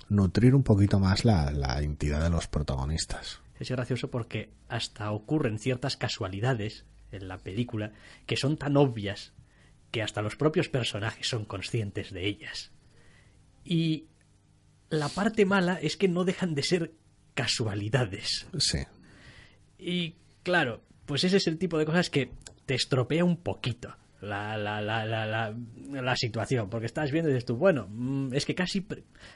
[0.08, 3.40] nutrir un poquito más la, la entidad de los protagonistas.
[3.58, 7.92] Es gracioso porque hasta ocurren ciertas casualidades en la película
[8.26, 9.32] que son tan obvias
[9.92, 12.72] que hasta los propios personajes son conscientes de ellas.
[13.64, 14.06] Y
[14.90, 16.92] la parte mala es que no dejan de ser
[17.34, 18.48] casualidades.
[18.58, 18.78] Sí.
[19.78, 22.32] Y claro, pues ese es el tipo de cosas que
[22.66, 25.54] te estropea un poquito la, la, la, la, la,
[25.90, 28.86] la situación, porque estás viendo y dices tú, bueno, mm, es que casi,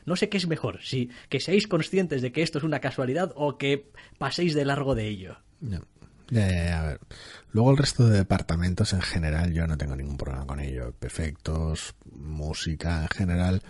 [0.05, 3.33] no sé qué es mejor, si que seáis conscientes de que esto es una casualidad
[3.35, 5.39] o que paséis de largo de ello.
[5.61, 5.83] Ya.
[6.31, 7.01] A ver.
[7.53, 10.95] Luego el resto de departamentos en general yo no tengo ningún problema con ello.
[11.01, 13.63] Efectos, música en general.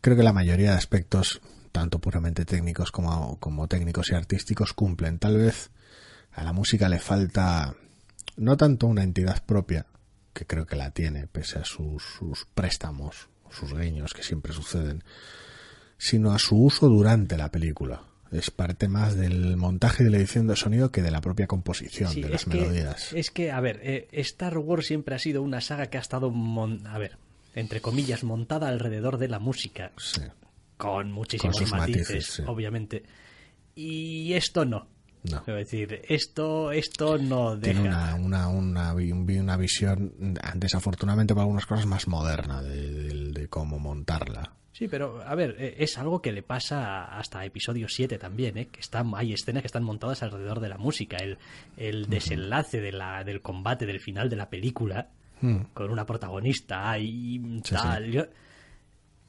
[0.00, 1.40] Creo que la mayoría de aspectos,
[1.72, 5.18] tanto puramente técnicos como, como técnicos y artísticos, cumplen.
[5.18, 5.70] Tal vez
[6.32, 7.74] a la música le falta
[8.36, 9.86] no tanto una entidad propia,
[10.32, 15.04] que creo que la tiene, pese a sus, sus préstamos, sus guiños que siempre suceden,
[15.98, 18.09] sino a su uso durante la película.
[18.32, 21.46] Es parte más del montaje y de la edición de sonido que de la propia
[21.48, 23.12] composición, Sí, de es las que- melodías.
[23.12, 26.30] Es que, a ver, eh, Star Wars siempre ha sido una saga que ha estado,
[26.30, 27.16] mon- a ver,
[27.56, 30.20] entre comillas, montada alrededor de la música, Sí.
[30.76, 32.42] con muchísimos sus matices, matices, sí.
[32.46, 33.02] obviamente.
[33.74, 34.86] Y esto no.
[35.22, 35.44] No.
[35.44, 37.72] Quiero decir, esto, esto no deja.
[37.74, 40.14] Tiene una, una, una, una visión,
[40.54, 44.54] desafortunadamente para algunas cosas, más moderna de, de- de cómo montarla.
[44.80, 48.68] Sí, pero a ver, eh, es algo que le pasa hasta episodio 7 también, ¿eh?
[48.68, 51.36] que están, hay escenas que están montadas alrededor de la música, el,
[51.76, 55.10] el desenlace de la, del combate del final de la película,
[55.42, 55.64] Hmm.
[55.72, 58.28] con una protagonista y Sí, tal.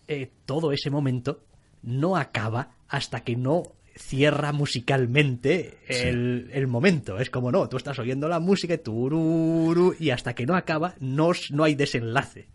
[0.10, 1.44] eh, todo ese momento
[1.84, 3.64] no acaba hasta que no
[3.96, 7.18] cierra musicalmente el, el momento.
[7.20, 10.96] Es como no, tú estás oyendo la música y tururu, y hasta que no acaba
[11.00, 11.34] no
[11.64, 12.48] hay desenlace.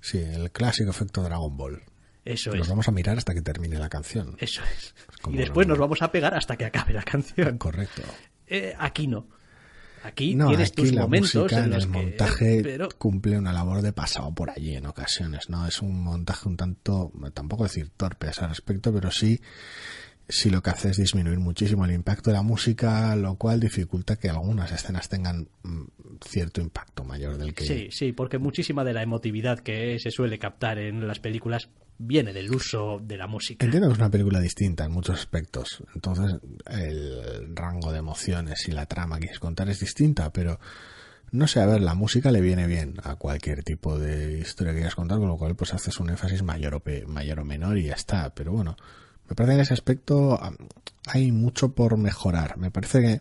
[0.00, 1.82] Sí, el clásico efecto Dragon Ball.
[2.28, 2.68] Eso Nos es.
[2.68, 4.36] vamos a mirar hasta que termine la canción.
[4.38, 4.94] Eso es.
[5.22, 7.58] como Y después nos vamos a pegar hasta que acabe la canción.
[7.58, 8.02] Correcto.
[8.46, 9.26] Eh, aquí no.
[10.04, 11.98] Aquí No, tienes aquí tus la momentos música en los el que.
[11.98, 15.66] montaje Pero cumple una labor de pasado por allí en ocasiones, ¿no?
[15.66, 19.40] Es un montaje un tanto, tampoco decir torpe a ese respecto, pero sí
[20.28, 24.16] si lo que hace es disminuir muchísimo el impacto de la música, lo cual dificulta
[24.16, 25.84] que algunas escenas tengan mm,
[26.22, 27.64] cierto impacto mayor del que...
[27.64, 32.32] Sí, sí, porque muchísima de la emotividad que se suele captar en las películas viene
[32.32, 33.64] del uso de la música.
[33.64, 38.72] Entiendo que es una película distinta en muchos aspectos, entonces el rango de emociones y
[38.72, 40.58] la trama que quieres contar es distinta, pero
[41.30, 44.78] no sé, a ver, la música le viene bien a cualquier tipo de historia que
[44.78, 47.84] quieras contar, con lo cual pues haces un énfasis mayor o, mayor o menor y
[47.84, 48.76] ya está, pero bueno
[49.28, 50.40] me parece que en ese aspecto
[51.06, 52.56] hay mucho por mejorar.
[52.56, 53.20] Me parece que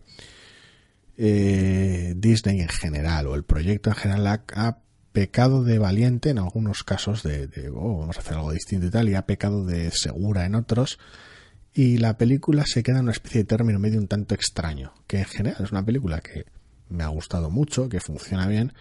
[1.17, 4.77] eh, Disney en general o el proyecto en general ha,
[5.17, 9.09] pecado de valiente en algunos casos de, oh, vamos a hacer algo distinto y tal,
[9.09, 10.99] y ha pecado de segura en otros.
[11.73, 15.17] Y la película se queda en una especie de término medio un tanto extraño, que
[15.17, 16.45] en general es una película que
[16.89, 18.73] me ha gustado mucho, que funciona bien,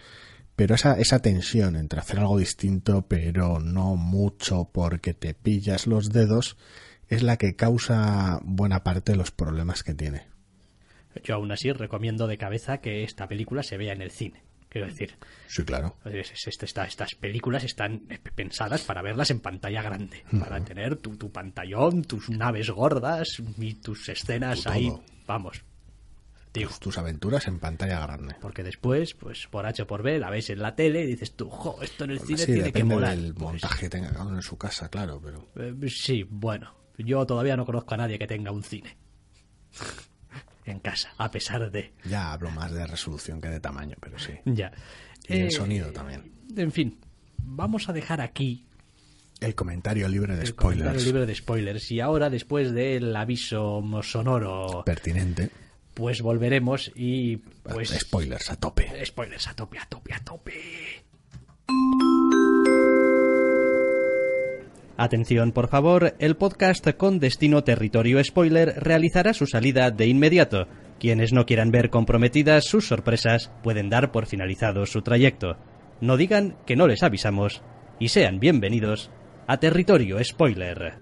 [0.55, 6.11] pero esa, esa tensión entre hacer algo distinto, pero no mucho porque te pillas los
[6.11, 6.55] dedos,
[7.07, 10.27] es la que causa buena parte de los problemas que tiene.
[11.23, 14.46] Yo aún así recomiendo de cabeza que esta película se vea en el cine.
[14.69, 15.17] Quiero decir.
[15.47, 15.95] Sí, claro.
[16.05, 18.01] estas películas están
[18.35, 20.23] pensadas para verlas en pantalla grande.
[20.39, 24.91] Para tener tu, tu, pantallón, tus naves gordas y tus escenas ahí.
[25.25, 25.63] Vamos.
[26.51, 28.35] Tus, tus, aventuras en pantalla grande.
[28.41, 31.35] Porque después, pues por H o por B, la ves en la tele y dices
[31.35, 33.15] tú, jo, esto en el cine sí, tiene que molar.
[33.15, 35.49] del pues montaje que tenga cada uno en su casa, claro, pero.
[35.55, 36.73] Eh, sí, bueno.
[36.97, 38.97] Yo todavía no conozco a nadie que tenga un cine
[40.71, 41.93] en casa, a pesar de...
[42.05, 44.33] Ya hablo más de resolución que de tamaño, pero sí.
[44.45, 44.71] Ya.
[45.27, 46.31] Y el eh, sonido también.
[46.55, 46.97] En fin,
[47.37, 48.65] vamos a dejar aquí...
[49.39, 50.79] El comentario libre de spoilers.
[50.79, 51.91] El comentario libre de spoilers.
[51.91, 54.83] Y ahora, después del aviso sonoro...
[54.85, 55.49] Pertinente.
[55.93, 57.37] Pues volveremos y...
[57.37, 59.05] pues Spoilers a tope.
[59.05, 60.53] Spoilers a tope, a tope, a tope.
[64.99, 70.67] Atención, por favor, el podcast con destino territorio spoiler realizará su salida de inmediato.
[70.99, 75.55] Quienes no quieran ver comprometidas sus sorpresas pueden dar por finalizado su trayecto.
[76.01, 77.61] No digan que no les avisamos
[77.99, 79.11] y sean bienvenidos
[79.45, 80.95] a Territorio Spoiler.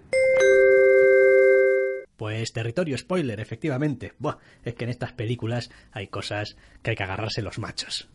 [2.18, 4.12] Pues territorio spoiler, efectivamente.
[4.20, 8.10] Buah, es que en estas películas hay cosas que hay que agarrarse los machos.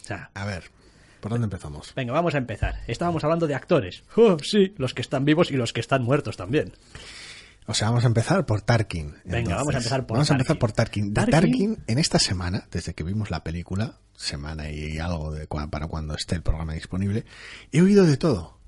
[0.00, 0.70] O sea, a ver,
[1.24, 1.94] ¿Por dónde empezamos?
[1.96, 2.82] Venga, vamos a empezar.
[2.86, 4.04] Estábamos hablando de actores.
[4.14, 6.74] Oh, sí, los que están vivos y los que están muertos también.
[7.64, 9.14] O sea, vamos a empezar por Tarkin.
[9.24, 11.14] Venga, vamos a empezar por Vamos a empezar por Tarkin.
[11.14, 11.78] De Tarkin.
[11.86, 16.34] en esta semana, desde que vimos la película, semana y algo de para cuando esté
[16.34, 17.24] el programa disponible,
[17.72, 18.58] he oído de todo.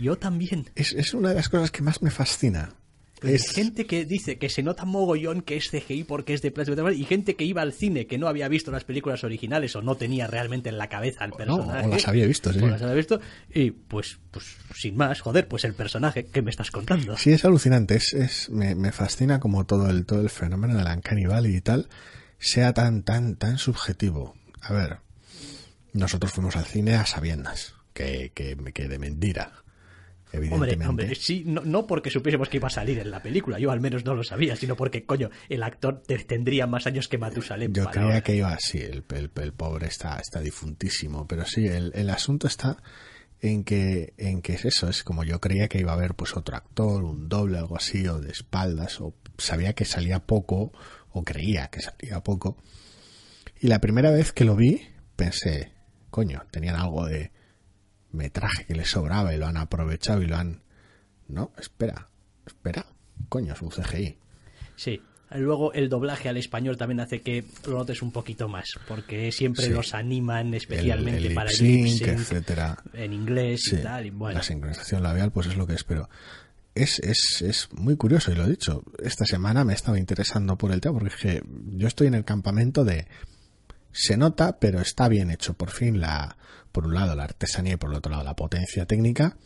[0.00, 0.70] Yo también.
[0.74, 2.76] Es, es una de las cosas que más me fascina.
[3.26, 3.50] Es...
[3.50, 7.04] gente que dice que se nota mogollón que es CGI porque es de plástico y
[7.04, 10.26] gente que iba al cine que no había visto las películas originales o no tenía
[10.26, 11.82] realmente en la cabeza al personaje.
[11.82, 12.60] No, o las había visto, sí.
[12.60, 13.20] O las había visto
[13.52, 17.16] y pues, pues sin más, joder, pues el personaje que me estás contando.
[17.16, 20.84] Sí, es alucinante, es, es me, me, fascina como todo el, todo el fenómeno de
[20.84, 21.88] la Uncanny y tal
[22.38, 24.34] sea tan, tan, tan subjetivo.
[24.60, 24.98] A ver,
[25.92, 29.64] nosotros fuimos al cine a sabiendas que, que, que de mentira
[30.50, 33.80] Hombre, hombre, sí, no, porque supiésemos que iba a salir en la película, yo al
[33.80, 37.72] menos no lo sabía, sino porque, coño, el actor tendría más años que Matusalem.
[37.72, 42.10] Yo creía que iba así, el, el, pobre está, está difuntísimo, pero sí, el, el
[42.10, 42.78] asunto está
[43.40, 46.36] en que, en que es eso, es como yo creía que iba a haber pues
[46.36, 50.72] otro actor, un doble, algo así, o de espaldas, o sabía que salía poco,
[51.12, 52.56] o creía que salía poco.
[53.60, 54.82] Y la primera vez que lo vi,
[55.16, 55.72] pensé,
[56.10, 57.32] coño, tenían algo de
[58.16, 60.62] metraje que les sobraba y lo han aprovechado y lo han...
[61.28, 62.08] No, espera,
[62.46, 62.86] espera,
[63.28, 64.18] coño, es un CGI.
[64.76, 65.00] Sí,
[65.30, 69.68] Luego el doblaje al español también hace que lo notes un poquito más, porque siempre
[69.70, 72.78] los animan especialmente para el lip etcétera.
[72.92, 74.06] en inglés y tal.
[74.06, 74.38] Y bueno.
[74.38, 76.08] La sincronización labial, pues es lo que espero.
[76.76, 78.84] Es, es, es muy curioso, y lo he dicho.
[79.02, 82.24] Esta semana me estaba interesando por el tema, porque es que yo estoy en el
[82.24, 83.08] campamento de
[83.90, 85.54] se nota, pero está bien hecho.
[85.54, 86.36] Por fin, la,
[86.76, 89.38] por un lado la artesanía y por el otro lado la potencia técnica,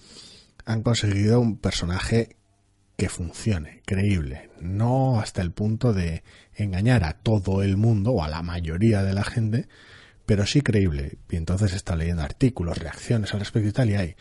[0.64, 2.34] han conseguido un personaje
[2.96, 8.28] que funcione, creíble, no hasta el punto de engañar a todo el mundo o a
[8.28, 9.68] la mayoría de la gente,
[10.26, 11.18] pero sí creíble.
[11.30, 14.16] Y entonces está leyendo artículos, reacciones al respecto y tal, y hay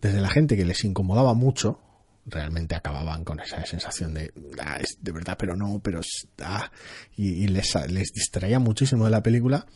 [0.00, 1.80] desde la gente que les incomodaba mucho,
[2.26, 6.00] realmente acababan con esa sensación de, ah, de verdad, pero no, pero
[6.44, 6.70] ah,
[7.16, 9.66] y, les distraía muchísimo de la película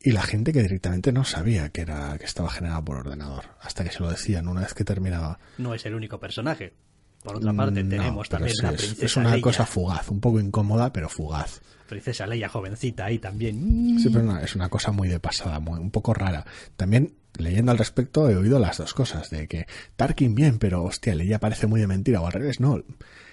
[0.00, 3.84] y la gente que directamente no sabía que era que estaba generada por ordenador hasta
[3.84, 5.38] que se lo decían una vez que terminaba.
[5.58, 6.74] No es el único personaje.
[7.22, 11.08] Por otra parte, tenemos también la princesa Es una cosa fugaz, un poco incómoda, pero
[11.08, 11.60] fugaz.
[11.88, 13.98] Princesa Leia jovencita ahí también.
[13.98, 16.44] Sí, pero es una cosa muy de pasada, muy, un poco rara.
[16.76, 21.14] También leyendo al respecto he oído las dos cosas, de que Tarkin bien, pero hostia,
[21.14, 22.82] Leia parece muy de mentira, o al revés, no.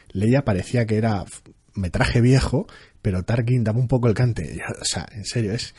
[0.10, 1.26] Leia parecía que era
[1.74, 2.68] metraje viejo,
[3.02, 4.62] pero Tarkin daba un poco el cante.
[4.82, 5.76] O sea, en serio, es.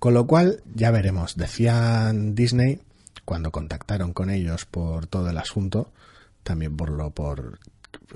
[0.00, 1.36] Con lo cual, ya veremos.
[1.36, 2.80] Decían Disney,
[3.26, 5.92] cuando contactaron con ellos por todo el asunto,
[6.42, 7.58] también por lo, por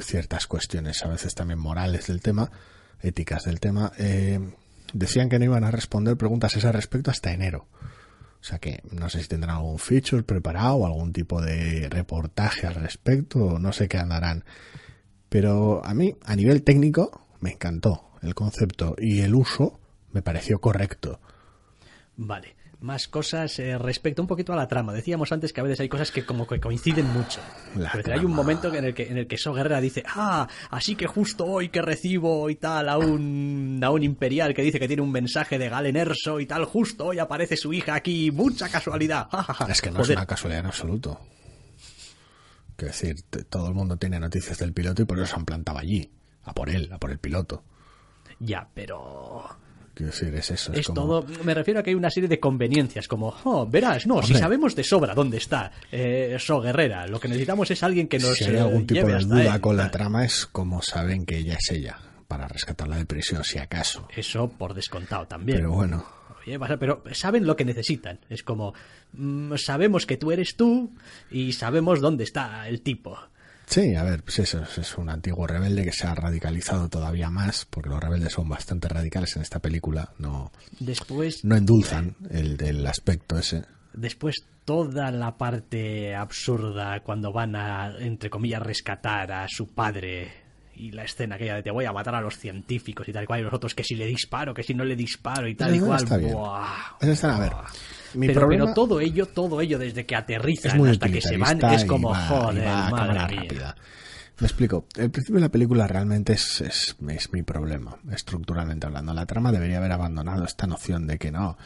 [0.00, 2.50] ciertas cuestiones, a veces también morales del tema,
[3.02, 4.40] éticas del tema, eh,
[4.94, 7.66] decían que no iban a responder preguntas a ese respecto hasta enero.
[8.40, 12.76] O sea que no sé si tendrán algún feature preparado, algún tipo de reportaje al
[12.76, 14.44] respecto, no sé qué andarán.
[15.28, 19.80] Pero a mí, a nivel técnico, me encantó el concepto y el uso
[20.12, 21.20] me pareció correcto.
[22.16, 24.92] Vale más cosas eh, respecto un poquito a la trama.
[24.92, 27.40] Decíamos antes que a veces hay cosas que como que coinciden mucho.
[27.92, 30.94] Pero hay un momento en el que en el que So Guerrera dice, ah, así
[30.94, 34.86] que justo hoy que recibo y tal a un a un imperial que dice que
[34.86, 38.68] tiene un mensaje de Galen Erso y tal, justo hoy aparece su hija aquí, mucha
[38.68, 39.28] casualidad.
[39.68, 41.20] es que no es una casualidad en absoluto.
[42.76, 45.78] Quiero decir, todo el mundo tiene noticias del piloto y por eso se han plantado
[45.78, 46.10] allí,
[46.42, 47.62] a por él, a por el piloto.
[48.40, 49.48] Ya, pero
[49.94, 50.72] Quiero decir, es eso.
[50.72, 51.24] Es, todo.
[51.44, 54.74] Me refiero a que hay una serie de conveniencias, como, oh, verás, no, si sabemos
[54.74, 58.36] de sobra dónde está eh, So Guerrera, lo que necesitamos es alguien que nos.
[58.36, 61.70] Si hay algún tipo de duda con la trama, es como saben que ella es
[61.70, 64.08] ella, para rescatarla de prisión, si acaso.
[64.14, 65.58] Eso por descontado también.
[65.58, 66.04] Pero bueno.
[66.80, 68.18] pero saben lo que necesitan.
[68.28, 68.74] Es como,
[69.12, 70.92] mm, sabemos que tú eres tú
[71.30, 73.16] y sabemos dónde está el tipo.
[73.66, 77.64] Sí, a ver, pues eso, es un antiguo rebelde que se ha radicalizado todavía más,
[77.64, 82.86] porque los rebeldes son bastante radicales en esta película, no, Después, no endulzan el del
[82.86, 83.64] aspecto ese.
[83.92, 90.43] Después toda la parte absurda cuando van a, entre comillas, rescatar a su padre
[90.76, 93.26] y la escena aquella de te voy a matar a los científicos y tal y
[93.26, 95.74] cual, y los otros que si le disparo, que si no le disparo y tal
[95.74, 96.02] y cual.
[96.02, 96.36] Está bien.
[96.36, 97.52] a ver
[98.20, 102.64] pero, todo ello, todo ello desde que aterrizan hasta que se van es como joder,
[102.66, 103.76] madre rápida.
[104.40, 104.86] Me explico.
[104.96, 109.14] El principio de la película realmente es, es, es, mi problema, estructuralmente hablando.
[109.14, 111.56] La trama debería haber abandonado esta noción de que no.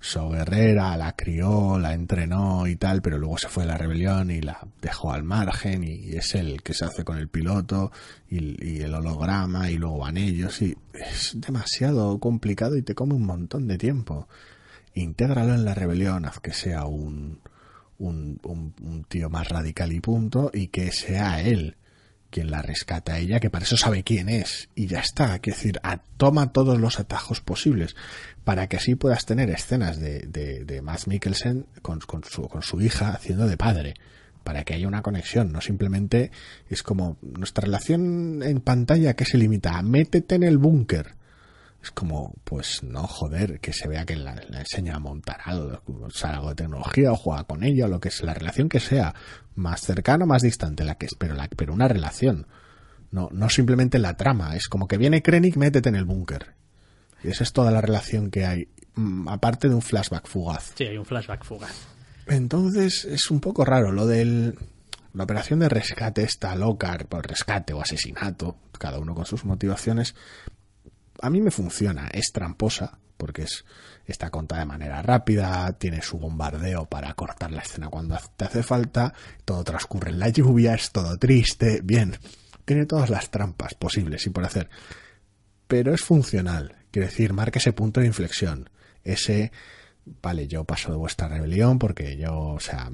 [0.00, 4.30] So Guerrera la crió, la entrenó y tal, pero luego se fue a la rebelión
[4.30, 7.90] y la dejó al margen y, es el que se hace con el piloto
[8.28, 13.26] y, el holograma y luego van ellos y es demasiado complicado y te come un
[13.26, 14.28] montón de tiempo.
[14.94, 17.40] Intégralo en la rebelión, haz que sea un,
[17.98, 21.76] un, tío más radical y punto, y que sea él
[22.30, 25.52] quien la rescata a ella, que para eso sabe quién es, y ya está, que
[25.52, 25.80] decir,
[26.16, 27.96] toma todos los atajos posibles,
[28.44, 32.62] para que así puedas tener escenas de, de, de Matt Mikkelsen con, con, su, con
[32.62, 33.94] su hija haciendo de padre,
[34.44, 36.30] para que haya una conexión, no simplemente
[36.70, 41.17] es como nuestra relación en pantalla que se limita a métete en el búnker,
[41.82, 46.10] es como, pues no, joder, que se vea que la, enseña a montar algo, o
[46.10, 48.80] sea, algo de tecnología o juega con ella, o lo que es la relación que
[48.80, 49.14] sea,
[49.54, 52.46] más cercana o más distante, la que es, pero, la, pero una relación.
[53.10, 56.54] No, no simplemente la trama, es como que viene Krennic, métete en el búnker.
[57.22, 60.72] Y esa es toda la relación que hay, mm, aparte de un flashback fugaz.
[60.76, 61.74] Sí, hay un flashback fugaz.
[62.26, 64.58] Entonces es un poco raro lo del
[65.14, 70.14] la operación de rescate esta loca, por rescate o asesinato, cada uno con sus motivaciones,
[71.20, 73.64] a mí me funciona, es tramposa, porque es,
[74.06, 78.62] está contada de manera rápida, tiene su bombardeo para cortar la escena cuando te hace
[78.62, 79.12] falta,
[79.44, 82.16] todo transcurre en la lluvia, es todo triste, bien,
[82.64, 84.70] tiene todas las trampas posibles y por hacer,
[85.66, 88.70] pero es funcional, quiere decir, marca ese punto de inflexión,
[89.04, 89.52] ese
[90.22, 92.90] vale, yo paso de vuestra rebelión porque yo, o sea,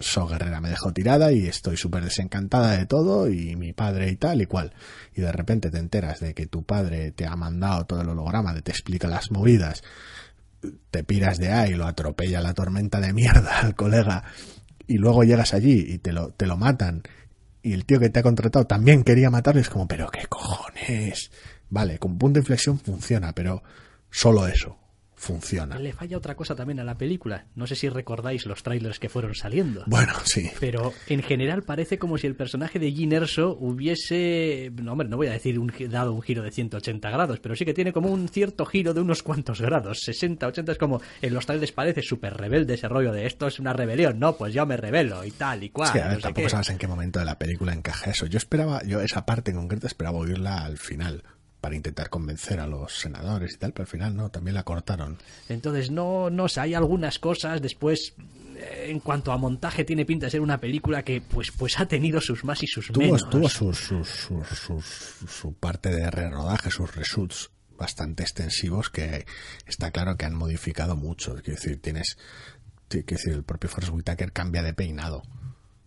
[0.00, 4.16] So Guerrera me dejó tirada y estoy súper desencantada de todo y mi padre y
[4.16, 4.74] tal y cual.
[5.14, 8.54] Y de repente te enteras de que tu padre te ha mandado todo el holograma,
[8.54, 9.82] de te explica las movidas,
[10.90, 14.24] te piras de ahí, lo atropella la tormenta de mierda al colega
[14.86, 17.02] y luego llegas allí y te lo, te lo matan
[17.62, 21.30] y el tío que te ha contratado también quería matarle, es como, pero qué cojones.
[21.70, 23.62] Vale, con punto de inflexión funciona, pero
[24.10, 24.78] solo eso
[25.18, 25.78] funciona.
[25.78, 27.46] Le falla otra cosa también a la película.
[27.56, 29.82] No sé si recordáis los trailers que fueron saliendo.
[29.86, 30.50] Bueno, sí.
[30.60, 35.16] Pero en general parece como si el personaje de Gin Erso hubiese, no hombre, no
[35.16, 38.10] voy a decir un, dado un giro de 180 grados, pero sí que tiene como
[38.10, 40.00] un cierto giro de unos cuantos grados.
[40.00, 43.58] 60, 80 es como en los trailers parece súper rebelde ese rollo de esto es
[43.58, 45.92] una rebelión, no, pues yo me rebelo y tal y cual.
[45.92, 48.26] Sí, a ver, tampoco sabes en qué momento de la película encaja eso.
[48.26, 51.24] Yo esperaba, yo esa parte en concreto esperaba oírla al final
[51.60, 55.18] para intentar convencer a los senadores y tal, pero al final no, también la cortaron.
[55.48, 58.14] Entonces, no, no sé, hay algunas cosas después
[58.56, 61.86] eh, en cuanto a montaje tiene pinta de ser una película que pues pues ha
[61.86, 63.28] tenido sus más y sus menos.
[63.28, 69.24] Tuvo su, su, parte de re-rodaje, sus reshoots bastante extensivos que
[69.66, 71.36] está claro que han modificado mucho.
[71.36, 72.18] Es decir, tienes,
[72.88, 75.22] quiero decir, el propio Forrest Whitaker cambia de peinado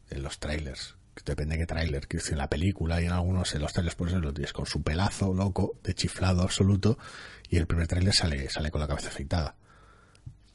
[0.10, 3.62] en los trailers depende de qué tráiler, que en la película y en algunos, en
[3.62, 6.97] los trailers pues lo tienes con su pelazo loco, de chiflado absoluto,
[7.49, 9.55] y el primer tráiler sale, sale con la cabeza afeitada.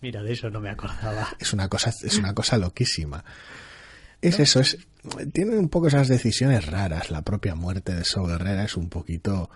[0.01, 1.29] Mira, de eso no me acordaba.
[1.39, 3.25] Es una cosa, es una cosa loquísima.
[4.21, 4.79] Es eso, es,
[5.33, 7.11] tiene un poco esas decisiones raras.
[7.11, 9.51] La propia muerte de So Guerrera es un poquito.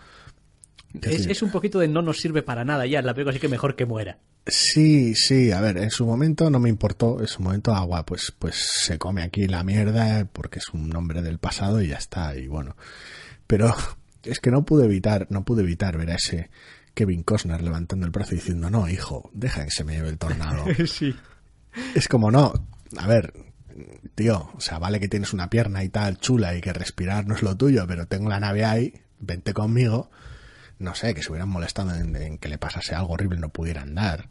[1.02, 3.48] Es, es, un poquito de no nos sirve para nada ya, la película así que
[3.48, 4.18] mejor que muera.
[4.46, 8.32] Sí, sí, a ver, en su momento no me importó, en su momento agua, pues,
[8.38, 12.34] pues se come aquí la mierda porque es un nombre del pasado y ya está,
[12.36, 12.76] y bueno.
[13.46, 13.74] Pero
[14.22, 16.50] es que no pude evitar, no pude evitar ver a ese
[16.94, 20.18] Kevin Costner levantando el brazo y diciendo, no, hijo, deja que se me lleve el
[20.18, 20.64] tornado.
[20.86, 21.14] sí.
[21.94, 22.52] Es como, no,
[22.96, 23.32] a ver,
[24.14, 27.34] tío, o sea, vale que tienes una pierna y tal chula y que respirar no
[27.34, 30.10] es lo tuyo, pero tengo la nave ahí, vente conmigo.
[30.80, 33.82] No sé, que se hubieran molestado en, que le pasase algo horrible y no pudiera
[33.82, 34.28] andar.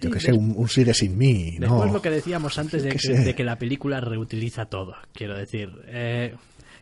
[0.00, 1.56] Yo que sé, un, sigue sin mí.
[1.58, 4.94] Después lo que decíamos antes de que, de que, la película reutiliza todo.
[5.12, 6.36] Quiero decir, eh,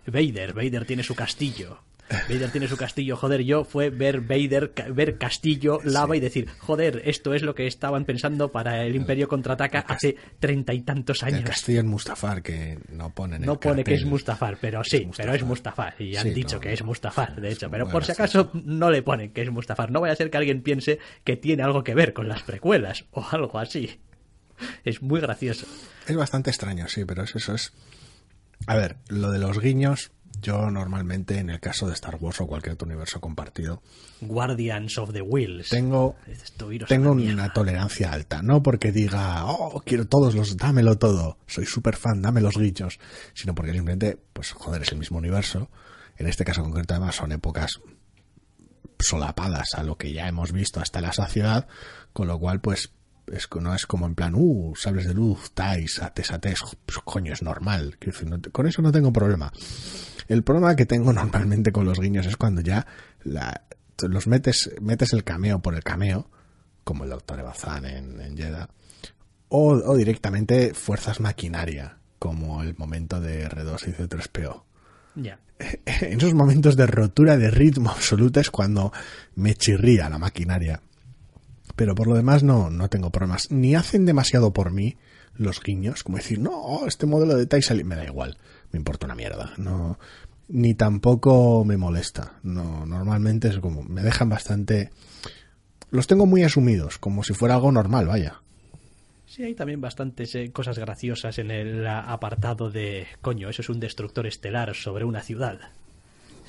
[0.07, 1.79] Vader, Vader tiene su castillo.
[2.11, 7.03] Vader tiene su castillo, joder, yo fue ver Vader, ver castillo, lava y decir, joder,
[7.05, 11.41] esto es lo que estaban pensando para el Imperio contraataca hace treinta y tantos años.
[11.41, 15.35] El castillo en Mustafar, que no pone No pone que es Mustafar, pero sí, pero
[15.35, 18.91] es Mustafar, y han dicho que es Mustafar, de hecho, pero por si acaso no
[18.91, 21.83] le ponen que es Mustafar, no vaya a ser que alguien piense que tiene algo
[21.83, 23.99] que ver con las precuelas o algo así.
[24.85, 25.67] Es muy gracioso.
[26.07, 27.73] Es bastante extraño, sí, pero eso es...
[28.67, 30.13] A ver, lo de los guiños
[30.45, 33.83] yo normalmente, en el caso de Star Wars o cualquier otro universo compartido,
[34.21, 35.71] Guardians of the Wheels.
[35.71, 36.17] Tengo,
[36.87, 41.97] tengo una tolerancia alta, no porque diga, oh, quiero todos los, dámelo todo, soy súper
[41.97, 42.99] fan, dame los guiños,
[43.33, 45.71] sino porque simplemente, pues joder, es el mismo universo.
[46.17, 47.81] En este caso concreto, además, son épocas
[48.99, 51.67] solapadas a lo que ya hemos visto hasta la saciedad,
[52.13, 52.93] con lo cual, pues,
[53.27, 57.33] es, no es como en plan, uh, sables de luz, tais, ates, ates, pues, coño,
[57.33, 57.99] es normal.
[58.53, 59.51] con eso no tengo problema.
[60.29, 62.87] El problema que tengo normalmente con los guiños es cuando ya
[63.25, 66.29] los metes, metes el cameo por el cameo,
[66.83, 68.69] como el Doctor Evazan en, en Jeddah,
[69.49, 74.63] o, directamente fuerzas maquinaria, como el momento de R2 y C3PO.
[75.17, 75.39] Ya.
[75.87, 78.93] En esos momentos de rotura de ritmo absoluta es cuando
[79.37, 80.83] me chirría la maquinaria.
[81.77, 83.51] Pero por lo demás no, no tengo problemas.
[83.51, 84.97] Ni hacen demasiado por mí
[85.37, 88.37] los guiños, como decir, no, este modelo de Tyson me da igual
[88.75, 89.53] me importa una mierda.
[89.57, 90.01] No,
[90.49, 92.41] ni tampoco me molesta.
[92.43, 94.91] No, normalmente es como, me dejan bastante,
[95.93, 98.41] los tengo muy asumidos, como si fuera algo normal, vaya.
[99.27, 103.79] Sí, hay también bastantes eh, cosas graciosas en el apartado de, coño, eso es un
[103.79, 105.61] destructor estelar sobre una ciudad.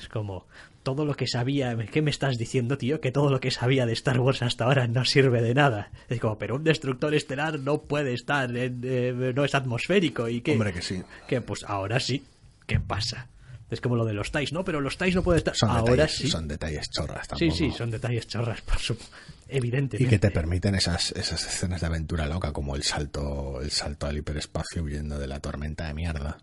[0.00, 0.46] Es como,
[0.86, 3.00] todo lo que sabía, ¿qué me estás diciendo, tío?
[3.00, 5.90] Que todo lo que sabía de Star Wars hasta ahora no sirve de nada.
[6.08, 10.52] Es como, pero un destructor estelar no puede estar, eh, no es atmosférico y que...
[10.52, 11.02] Hombre, que sí.
[11.26, 12.24] Que pues ahora sí.
[12.68, 13.26] ¿Qué pasa?
[13.68, 14.64] Es como lo de los TIEs, ¿no?
[14.64, 15.56] Pero los TIEs no pueden estar...
[15.56, 16.28] Son ahora detalles, sí.
[16.28, 17.50] Son detalles chorras tampoco.
[17.50, 19.16] Sí, sí, son detalles chorras, por supuesto.
[19.48, 20.04] Evidentemente.
[20.04, 24.06] Y que te permiten esas, esas escenas de aventura loca, como el salto, el salto
[24.06, 26.38] al hiperespacio huyendo de la tormenta de mierda.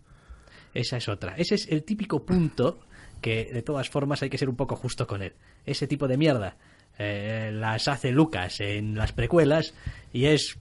[0.73, 1.35] Esa es otra.
[1.37, 2.81] Ese es el típico punto
[3.23, 5.33] que de todas formas hay que ser un poco justo con él.
[5.65, 6.57] Ese tipo de mierda
[6.99, 9.73] eh, las hace Lucas en las precuelas
[10.11, 10.59] y es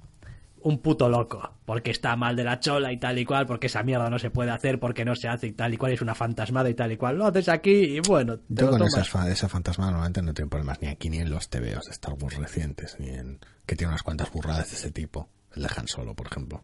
[0.60, 3.82] un puto loco, porque está mal de la chola y tal y cual, porque esa
[3.82, 6.14] mierda no se puede hacer, porque no se hace y tal y cual, es una
[6.14, 7.18] fantasmada y tal y cual.
[7.18, 8.38] Lo haces aquí y bueno.
[8.48, 11.90] Yo con esa fantasmada normalmente no tengo problemas ni aquí ni en los TVOs de
[11.90, 15.28] Star Wars recientes, ni en que tiene unas cuantas burradas de ese tipo.
[15.54, 16.62] El de Han Solo, por ejemplo.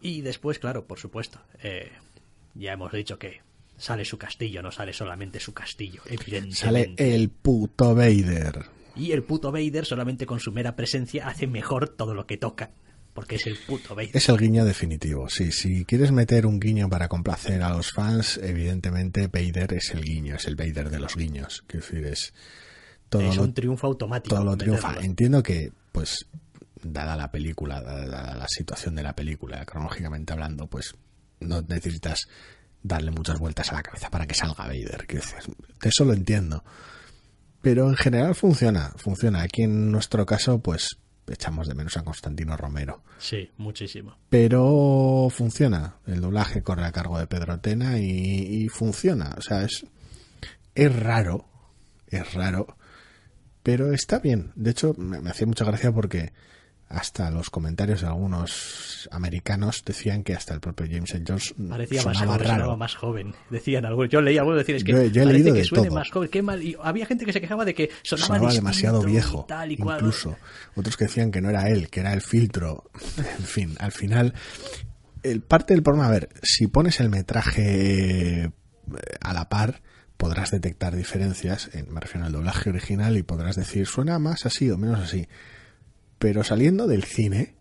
[0.00, 1.92] Y después, claro, por supuesto, eh,
[2.54, 3.42] ya hemos dicho que
[3.76, 6.56] sale su castillo, no sale solamente su castillo, evidentemente.
[6.56, 8.66] Sale el puto Vader.
[8.96, 12.70] Y el puto Vader solamente con su mera presencia hace mejor todo lo que toca.
[13.12, 14.10] Porque es el puto Vader.
[14.16, 15.52] Es el guiño definitivo, sí.
[15.52, 20.34] Si quieres meter un guiño para complacer a los fans, evidentemente Vader es el guiño,
[20.34, 21.62] es el Vader de los guiños.
[21.68, 22.34] Quiero decir, es
[23.08, 24.34] todo es un triunfo automático.
[24.34, 24.96] Todo lo triunfa.
[25.00, 26.26] Entiendo que, pues,
[26.82, 30.94] dada la película, dada la situación de la película, cronológicamente hablando, pues
[31.40, 32.26] no necesitas
[32.84, 35.06] darle muchas vueltas a la cabeza para que salga Vader.
[35.08, 36.62] Que eso lo entiendo.
[37.60, 39.42] Pero en general funciona, funciona.
[39.42, 43.02] Aquí en nuestro caso, pues echamos de menos a Constantino Romero.
[43.18, 44.18] Sí, muchísimo.
[44.28, 45.96] Pero funciona.
[46.06, 49.34] El doblaje corre a cargo de Pedro Tena y, y funciona.
[49.38, 49.86] O sea, es,
[50.74, 51.48] es raro,
[52.08, 52.76] es raro,
[53.62, 54.52] pero está bien.
[54.56, 56.34] De hecho, me, me hacía mucha gracia porque
[56.88, 61.24] hasta los comentarios de algunos americanos decían que hasta el propio James L.
[61.26, 63.34] Jones parecía más joven, más joven.
[63.50, 66.42] Decían algunos, yo leí algunos decir es que yo, he que suene más joven, qué
[66.42, 66.62] mal.
[66.62, 70.36] Y había gente que se quejaba de que sonaba, sonaba demasiado viejo, tal y incluso.
[70.74, 72.90] Otros que decían que no era él, que era el filtro.
[73.38, 74.34] en fin, al final
[75.24, 78.50] el parte del problema, a ver, si pones el metraje eh,
[79.20, 79.82] a la par,
[80.16, 84.70] podrás detectar diferencias, en, me refiero al doblaje original, y podrás decir, suena más así
[84.70, 85.26] o menos así.
[86.24, 87.54] Pero saliendo del cine,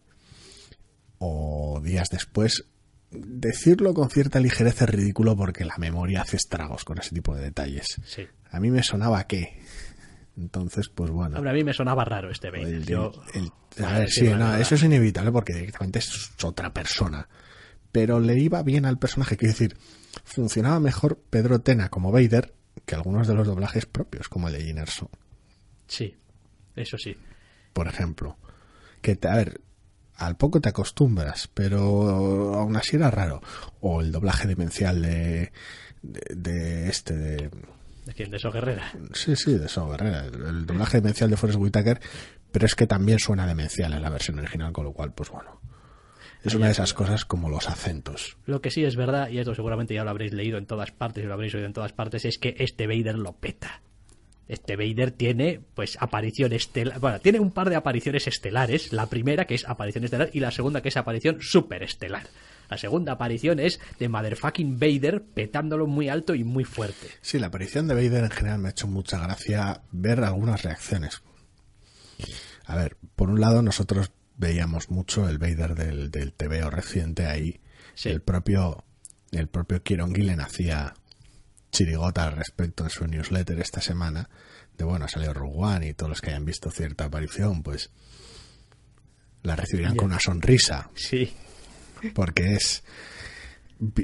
[1.18, 2.64] o días después,
[3.12, 7.42] decirlo con cierta ligereza es ridículo porque la memoria hace estragos con ese tipo de
[7.42, 7.88] detalles.
[8.06, 8.26] Sí.
[8.52, 9.60] A mí me sonaba que.
[10.38, 11.36] Entonces, pues bueno.
[11.36, 12.74] Hombre, a mí me sonaba raro este El- Vader.
[12.74, 16.74] el- Yo- el- Bueno, a ver, sí, no, eso es inevitable porque directamente es otra
[16.74, 17.28] persona.
[17.92, 19.76] Pero le iba bien al personaje, quiero decir,
[20.24, 22.54] funcionaba mejor Pedro Tena como Vader
[22.86, 25.10] que algunos de los doblajes propios, como el de Jyn Erso,
[25.86, 26.16] Sí,
[26.78, 27.18] eso sí.
[27.74, 28.38] por ejemplo.
[29.04, 29.62] Que, te- a ver,
[30.16, 33.42] al poco te acostumbras, pero aún así era raro.
[33.82, 35.52] O el doblaje demencial de,
[36.02, 37.50] de, de este, de,
[38.06, 38.32] ¿De quién?
[38.32, 38.92] De eso Guerrera.
[39.14, 40.26] Sí, sí, de eso, Guerrera.
[40.26, 42.02] El, el doblaje demencial de Forrest Whitaker,
[42.52, 45.62] pero es que también suena demencial en la versión original, con lo cual, pues bueno.
[46.44, 48.36] Es una de esas cosas como los acentos.
[48.46, 51.24] Lo que sí es verdad, y esto seguramente ya lo habréis leído en todas partes
[51.24, 53.82] y lo habréis oído en todas partes, es que este Vader lo peta.
[54.48, 57.00] Este Vader tiene, pues, aparición estelar.
[57.00, 58.92] Bueno, tiene un par de apariciones estelares.
[58.92, 62.28] La primera, que es aparición estelar, y la segunda, que es aparición superestelar.
[62.70, 67.08] La segunda aparición es de Motherfucking Vader petándolo muy alto y muy fuerte.
[67.22, 71.22] Sí, la aparición de Vader en general me ha hecho mucha gracia ver algunas reacciones.
[72.66, 77.60] A ver, por un lado nosotros veíamos mucho el Vader del, del TVO reciente ahí.
[77.96, 78.10] Sí.
[78.10, 78.84] El propio
[79.40, 80.94] el propio Kieron Gillen hacía
[81.74, 84.30] chirigota al respecto en su newsletter esta semana.
[84.78, 87.90] De bueno, salió Rogue y todos los que hayan visto cierta aparición, pues
[89.42, 91.34] la recibirán con una sonrisa Sí,
[92.16, 92.84] porque es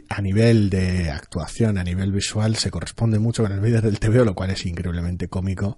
[0.09, 4.25] a nivel de actuación, a nivel visual, se corresponde mucho con el Vader del TVO,
[4.25, 5.77] lo cual es increíblemente cómico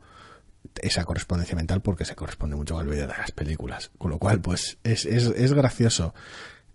[0.81, 3.91] esa correspondencia mental porque se corresponde mucho con el Vader de las películas.
[3.97, 6.15] Con lo cual, pues, es, es, es gracioso.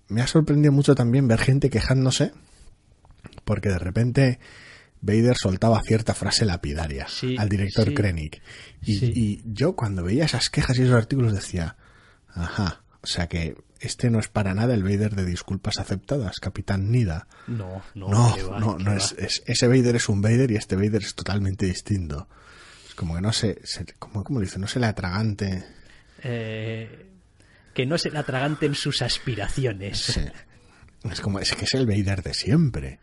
[0.08, 2.32] Me ha sorprendido mucho también ver gente quejándose
[3.44, 4.38] porque de repente
[5.01, 7.94] Vader soltaba cierta frase lapidaria Sí, al director sí.
[7.94, 8.42] Krennic.
[8.82, 9.12] Y, Sí.
[9.14, 11.76] y yo cuando veía esas quejas y esos artículos decía,
[12.28, 16.90] ajá, o sea que este no es para nada el Vader de disculpas aceptadas, Capitán
[16.90, 17.28] Nida.
[17.47, 21.03] no, no, No, va, no, es, es- ese Vader es un Vader y este Vader
[21.03, 22.26] es totalmente distinto.
[22.88, 25.64] Es como que no se, se como, como dice, no se le atragante.
[26.22, 27.07] Eh,
[27.74, 30.18] que no se la atraganten sus aspiraciones.
[31.05, 32.99] Es como, es que es el Vader de siempre.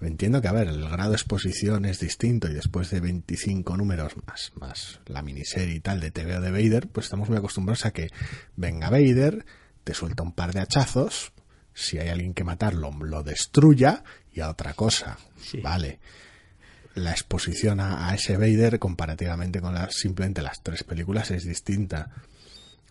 [0.00, 4.14] Entiendo que, a ver, el grado de exposición es distinto y después de 25 números
[4.26, 7.92] más, más la miniserie y tal de TVO de Vader, pues estamos muy acostumbrados a
[7.92, 8.10] que
[8.56, 9.46] venga Vader,
[9.84, 11.32] te suelta un par de hachazos,
[11.72, 15.18] si hay alguien que matarlo, lo destruya y a otra cosa.
[15.40, 15.60] Sí.
[15.60, 15.98] Vale.
[16.94, 22.10] La exposición a, a ese Vader comparativamente con las, simplemente las tres películas es distinta.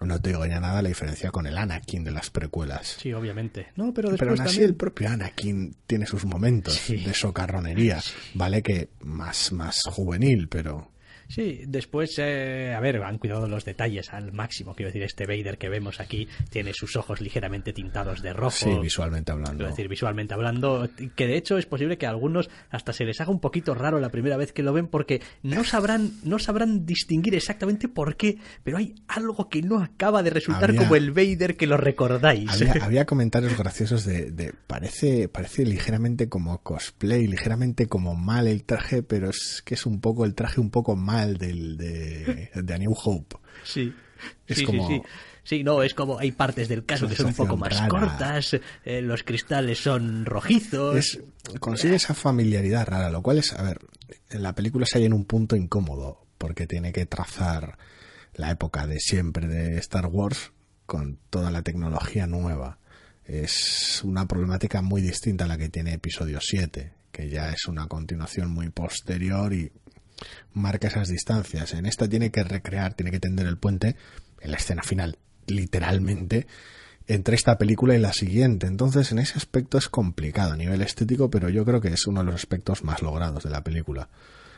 [0.01, 2.97] No te digo ya nada la diferencia con el Anakin de las precuelas.
[2.99, 3.67] Sí, obviamente.
[3.75, 4.69] No, pero Pero después aún así también...
[4.69, 6.97] el propio Anakin tiene sus momentos Sí.
[6.97, 8.01] de socarronería.
[8.33, 10.91] Vale que más, más juvenil, pero
[11.27, 14.75] Sí, después, eh, a ver, han cuidado los detalles al máximo.
[14.75, 18.51] Quiero decir, este Vader que vemos aquí tiene sus ojos ligeramente tintados de rojo.
[18.51, 19.57] sí, visualmente hablando.
[19.57, 23.19] Quiero decir, visualmente hablando, que de hecho es posible que a algunos hasta se les
[23.21, 26.85] haga un poquito raro la primera vez que lo ven porque no sabrán, no sabrán
[26.85, 31.11] distinguir exactamente por qué, pero hay algo que no acaba de resultar Había- como el
[31.11, 32.49] Vader que lo recordáis.
[32.49, 38.63] Había, había comentarios graciosos de, de parece, parece ligeramente como cosplay, ligeramente como mal el
[38.63, 42.73] traje, pero es que es un poco el traje un poco mal del de, de
[42.73, 43.37] A New Hope.
[43.63, 43.93] Sí.
[44.47, 45.01] Es sí, como- sí, sí.
[45.43, 47.87] Sí, no, es como hay partes del caso que son un poco más rara.
[47.87, 50.95] cortas, eh, los cristales son rojizos.
[50.95, 51.19] Es,
[51.59, 53.77] consigue esa familiaridad rara, lo cual es, a ver,
[54.31, 57.77] en la película se halla en un punto incómodo, porque tiene que trazar
[58.33, 60.51] la época de siempre de Star Wars
[60.87, 62.79] con toda la tecnología nueva.
[63.23, 67.87] Es una problemática muy distinta a la que tiene episodio 7, que ya es una
[67.87, 69.71] continuación muy posterior y
[70.53, 71.73] marca esas distancias.
[71.73, 73.95] En esta tiene que recrear, tiene que tender el puente
[74.41, 76.47] en la escena final, literalmente,
[77.07, 78.67] entre esta película y la siguiente.
[78.67, 82.21] Entonces, en ese aspecto es complicado a nivel estético, pero yo creo que es uno
[82.21, 84.09] de los aspectos más logrados de la película.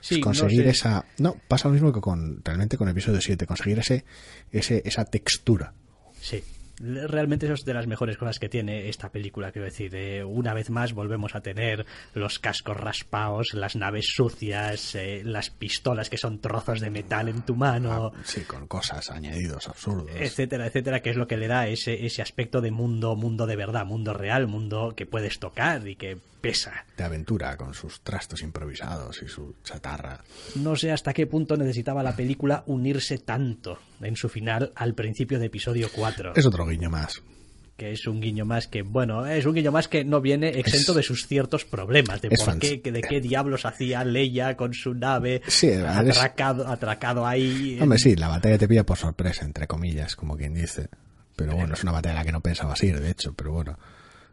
[0.01, 0.69] Sí, no conseguir sé.
[0.69, 1.05] esa.
[1.17, 4.05] No, pasa lo mismo que con realmente con episodio 7, conseguir ese,
[4.51, 5.73] ese, esa textura.
[6.21, 6.43] Sí.
[6.79, 10.53] Realmente eso es de las mejores cosas que tiene esta película, quiero decir, eh, una
[10.53, 16.17] vez más volvemos a tener los cascos raspados, las naves sucias, eh, las pistolas que
[16.17, 20.11] son trozos de metal en tu mano, Sí, con cosas, añadidos absurdos.
[20.15, 23.55] etcétera, etcétera, que es lo que le da ese, ese aspecto de mundo, mundo de
[23.55, 26.85] verdad, mundo real, mundo que puedes tocar y que pesa.
[26.95, 30.21] De aventura, con sus trastos improvisados y su chatarra.
[30.55, 35.39] No sé hasta qué punto necesitaba la película unirse tanto en su final al principio
[35.39, 36.33] de episodio 4.
[36.35, 37.21] Es otro guiño más.
[37.77, 40.95] que es un guiño más que, bueno, es un guiño más que no viene exento
[40.95, 44.73] de sus ciertos problemas, de es por qué, que de qué diablos hacía Leia con
[44.73, 47.77] su nave Sí, a ver, es- atracado, atracado ahí.
[47.79, 50.87] Hombre, sí, la batalla te pilla por sorpresa, entre comillas, como quien dice.
[51.35, 53.77] Pero bueno, es una batalla a la que no pensabas ir, de hecho, pero bueno.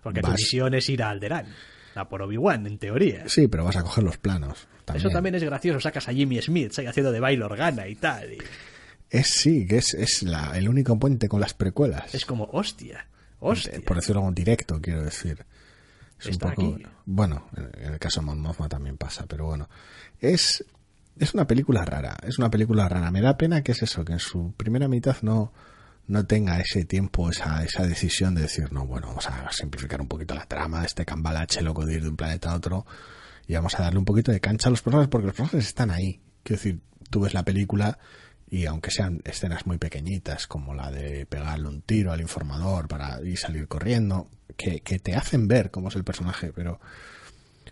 [0.03, 1.47] Porque tu vas- misión es ir a Alderaan,
[1.95, 3.29] a por Obi-Wan, en teoría.
[3.29, 4.67] Sí, pero vas a coger los planos.
[4.85, 5.07] También.
[5.07, 8.33] Eso también es gracioso, sacas a Jimmy Smith ahí haciendo de baile organa y tal.
[8.33, 8.39] y
[9.11, 12.15] Es sí, que es, es la, el único puente con las precuelas.
[12.15, 13.07] es como, hostia,
[13.41, 13.81] hostia.
[13.87, 15.45] Por decirlo en directo, quiero decir.
[16.21, 16.75] Es Está un poco.
[16.75, 16.87] aquí.
[17.07, 19.69] Bueno, en el caso de Mon Mothma también pasa, pero bueno.
[20.21, 20.65] Es,
[21.19, 22.17] es una película rara.
[22.23, 23.11] Es una película rara.
[23.11, 25.53] Me da pena que es eso, que en su primera mitad no,
[26.07, 30.09] no tenga ese tiempo, esa, esa decisión de decir, no, bueno, vamos a simplificar un
[30.09, 32.87] poquito la trama, este cambalache loco de ir de un planeta a otro,
[33.47, 35.91] y vamos a darle un poquito de cancha a los personajes, porque los personajes están
[35.91, 36.21] ahí.
[36.43, 36.81] Quiero decir,
[37.11, 37.99] tú ves la película
[38.49, 43.21] y aunque sean escenas muy pequeñitas, como la de pegarle un tiro al informador para
[43.23, 46.81] y salir corriendo, que, que te hacen ver cómo es el personaje, pero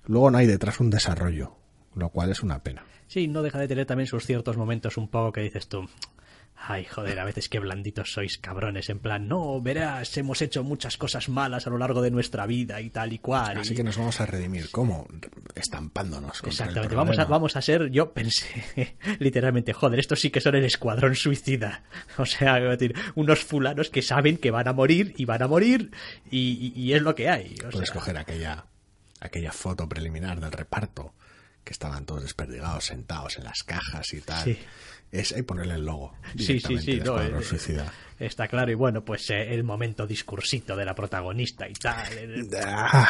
[0.07, 1.57] luego no hay detrás un desarrollo,
[1.95, 2.85] lo cual es una pena.
[3.07, 5.87] Sí, no deja de tener también sus ciertos momentos un poco que dices tú.
[6.65, 8.89] Ay, joder, a veces qué blanditos sois, cabrones.
[8.89, 12.81] En plan, no, verás, hemos hecho muchas cosas malas a lo largo de nuestra vida
[12.81, 13.59] y tal y cual.
[13.59, 14.71] Así y- que nos vamos a redimir.
[14.71, 15.09] ¿Cómo?
[15.57, 16.41] Estampándonos.
[16.41, 20.41] Contra Exactamente, el vamos a, vamos a ser, yo pensé literalmente, joder, estos sí que
[20.41, 21.83] son el escuadrón suicida.
[22.19, 25.91] O sea, decir, unos fulanos que saben que van a morir y van a morir
[26.31, 27.57] y, y- y es lo que hay.
[27.67, 28.67] O Puedes sea, coger aquella,
[29.21, 31.13] aquella foto preliminar del reparto,
[31.65, 34.45] que estaban todos desperdigados, sentados en las cajas y tal.
[34.45, 34.59] Sí.
[35.11, 36.15] Es ahí ponerle el logo.
[36.39, 37.93] Sí, sí, sí, no, eh, Suicida.
[38.19, 38.73] está claro.
[38.73, 42.11] Y bueno, pues eh, el momento discursito de la protagonista y tal.
[42.17, 43.07] el- Ah,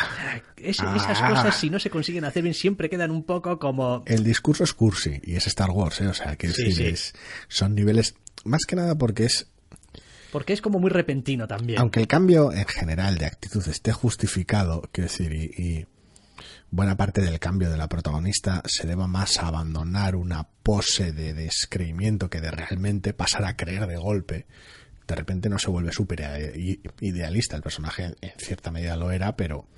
[0.56, 1.28] Es- esas Ah.
[1.30, 4.02] cosas, si no se consiguen hacer bien, siempre quedan un poco como...
[4.06, 6.08] el discurso es cursi y es Star Wars, ¿eh?
[6.08, 6.86] O sea, que Sí, decir, sí.
[6.92, 7.14] es-
[7.46, 9.46] son niveles, más que nada porque es
[10.32, 11.78] Porque es como muy repentino también.
[11.78, 15.86] Aunque el cambio en general de actitud esté justificado, quiero decir, y, y
[16.72, 21.34] buena parte del cambio de la protagonista se deba más a abandonar una pose de
[21.34, 24.46] descreimiento que de realmente pasar a creer de golpe.
[25.06, 26.22] De repente no se vuelve súper
[27.00, 27.56] idealista.
[27.56, 29.68] El personaje en cierta medida lo era, pero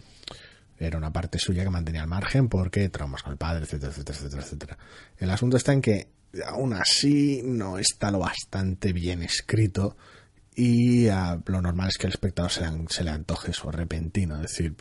[0.78, 4.16] era una parte suya que mantenía al margen porque traumas con el padre, etcétera, etcétera,
[4.18, 4.78] etcétera, etcétera.
[5.18, 6.09] El asunto está en que
[6.47, 9.97] aún así no está lo bastante bien escrito
[10.57, 14.38] y ah, lo normal es que al espectador se, le- se le antoje eso repentino,
[14.38, 14.76] decir,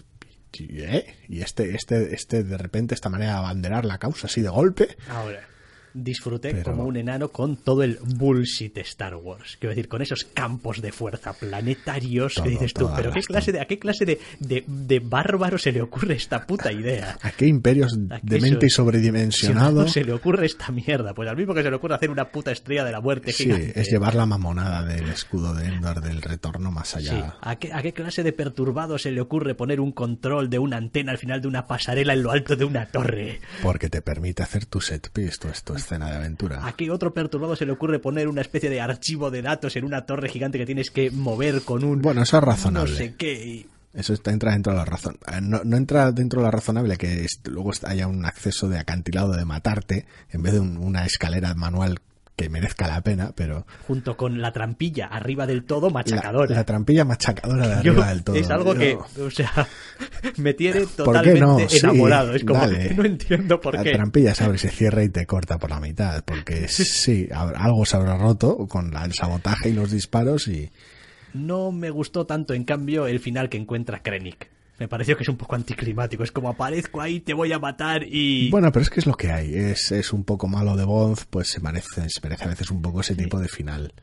[0.59, 1.15] ¿eh?
[1.27, 4.95] Y este, este, este de repente, esta manera de abanderar la causa así de golpe,
[5.09, 5.47] Ahora,
[5.93, 9.57] disfruté Pero- como un enano con todo el bullshit Star Wars.
[9.59, 13.51] Quiero decir, con esos campos de fuerza planetarios Todo, que dices tú, pero ¿qué clase,
[13.51, 17.17] de, ¿a qué clase de, de, de bárbaro se le ocurre esta puta idea?
[17.21, 19.87] ¿a qué imperios ¿A qué de mente y so- sobredimensionado?
[19.87, 21.13] se le ocurre esta mierda?
[21.13, 23.43] Pues al mismo que se le ocurre hacer una puta estrella de la muerte Sí,
[23.43, 23.79] gigante.
[23.79, 26.97] es llevar la mamonada del escudo de Endor del retorno más Sí.
[27.09, 27.37] allá.
[27.41, 30.77] ¿A qué, ¿A qué clase de perturbado se le ocurre poner un control de una
[30.77, 33.39] antena al final de una pasarela en lo alto de una torre?
[33.61, 36.65] Porque te permite hacer tu set piece, tu, tu escena de aventura.
[36.65, 39.85] ¿A qué otro perturbado se le ocurre poner una especie de archivo de datos en
[39.85, 42.01] una torre gigante que tienes que mover con un...
[42.01, 42.91] Bueno, eso es razonable.
[42.91, 43.65] No sé qué.
[43.93, 45.17] Eso está, entra dentro de la razón.
[45.31, 49.33] eh, No, no entra dentro de la razonable que luego haya un acceso de acantilado
[49.33, 51.99] de matarte en vez de un- una escalera manual
[52.35, 56.55] que merezca la pena, pero Junto con la trampilla arriba del todo la, machacadora.
[56.55, 58.35] la trampilla machacadora de Yo- arriba del todo.
[58.35, 59.51] es algo Yo- que, o sea,
[60.37, 61.59] me tiene totalmente no?
[61.69, 62.33] Sí, enamorado.
[62.33, 62.93] es como, dale.
[62.95, 63.91] no entiendo por la qué.
[63.93, 67.95] trampilla se abre se cierra y te corta por la mitad, porque sí, algo se
[67.97, 70.71] habrá roto con la- el sabotaje y los disparos y
[71.33, 74.49] No me gustó tanto, en cambio, el final que encuentra Krennic.
[74.83, 76.25] Me pareció que es un poco anticlimático.
[76.25, 78.49] Es como aparezco ahí, te voy a matar y...
[78.49, 79.55] Bueno, pero es que es lo que hay.
[79.55, 82.81] Es, es un poco malo de Bond, pues se merece, se merece a veces un
[82.81, 83.93] poco ese tipo de final.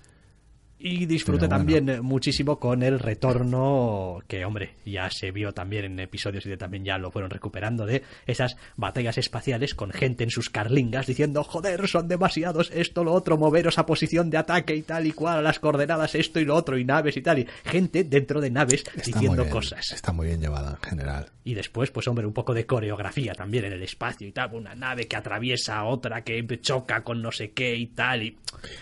[0.82, 1.56] Y disfruté bueno.
[1.56, 6.86] también muchísimo con el retorno, que hombre, ya se vio también en episodios y también
[6.86, 11.86] ya lo fueron recuperando, de esas batallas espaciales con gente en sus carlingas diciendo, joder,
[11.86, 15.58] son demasiados, esto, lo otro, moveros a posición de ataque y tal y cual, las
[15.58, 18.92] coordenadas, esto y lo otro, y naves y tal, y gente dentro de naves Está
[18.96, 19.92] diciendo bien, cosas.
[19.92, 21.26] Está muy bien llevada en general.
[21.44, 24.74] Y después, pues hombre, un poco de coreografía también en el espacio y tal, una
[24.74, 28.38] nave que atraviesa a otra, que choca con no sé qué y tal, y...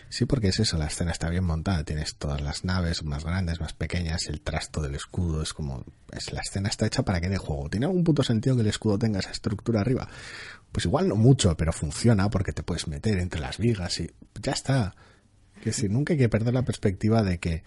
[0.08, 3.62] Sí, porque es eso, la escena está bien montada, tienes todas las naves más grandes,
[3.62, 7.30] más pequeñas, el trasto del escudo, es como, es, la escena está hecha para que
[7.30, 7.70] dé juego.
[7.70, 10.06] ¿Tiene algún puto sentido que el escudo tenga esa estructura arriba?
[10.70, 14.52] Pues igual no mucho, pero funciona porque te puedes meter entre las vigas y ya
[14.52, 14.96] está.
[15.60, 17.64] Es decir, nunca hay que perder la perspectiva de que,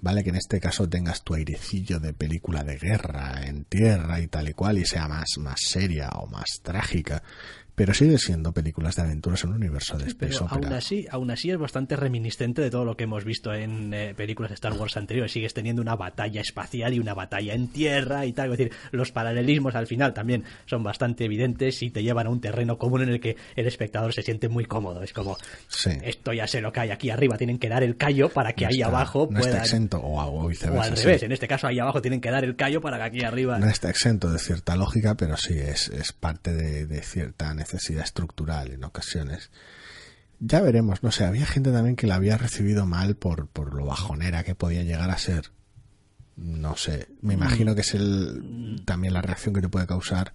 [0.00, 4.28] vale que en este caso tengas tu airecillo de película de guerra en tierra y
[4.28, 7.22] tal y cual y sea más, más seria o más trágica,
[7.78, 10.66] pero sigue siendo películas de aventuras en un universo de space Pero opera.
[10.68, 14.14] aún así, aún así es bastante reminiscente de todo lo que hemos visto en eh,
[14.16, 15.30] películas de Star Wars anteriores.
[15.32, 18.50] Sigues teniendo una batalla espacial y una batalla en tierra y tal.
[18.52, 22.40] Es decir, los paralelismos al final también son bastante evidentes y te llevan a un
[22.40, 25.00] terreno común en el que el espectador se siente muy cómodo.
[25.04, 25.36] Es como,
[25.68, 25.90] Sí.
[26.02, 28.64] esto ya sé lo que hay aquí arriba, tienen que dar el callo para que
[28.64, 30.90] No ahí está- abajo no está exento o, o o viceversa.
[30.90, 31.04] al sí.
[31.04, 33.58] revés, en este caso ahí abajo tienen que dar el callo para que aquí arriba...
[33.60, 37.67] No está exento de cierta lógica, pero sí es, es parte de, de cierta necesidad
[37.76, 39.50] estructural en ocasiones.
[40.40, 43.86] Ya veremos, no sé, había gente también que la había recibido mal por, por lo
[43.86, 45.50] bajonera que podía llegar a ser.
[46.36, 50.32] No sé, me imagino que es el, también la reacción que te puede causar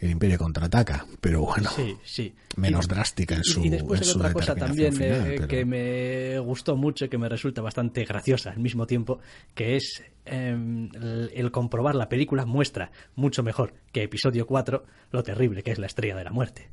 [0.00, 2.34] el Imperio contraataca, pero bueno, Sí, sí.
[2.56, 5.34] menos Y- drástica en su, y después en hay su otra cosa también final, eh,
[5.38, 9.18] pero- que me gustó mucho y que me resulta bastante graciosa al mismo tiempo,
[9.54, 15.22] que es em, el, el comprobar la película muestra mucho mejor que episodio 4 lo
[15.22, 16.70] terrible que es la estrella de la muerte.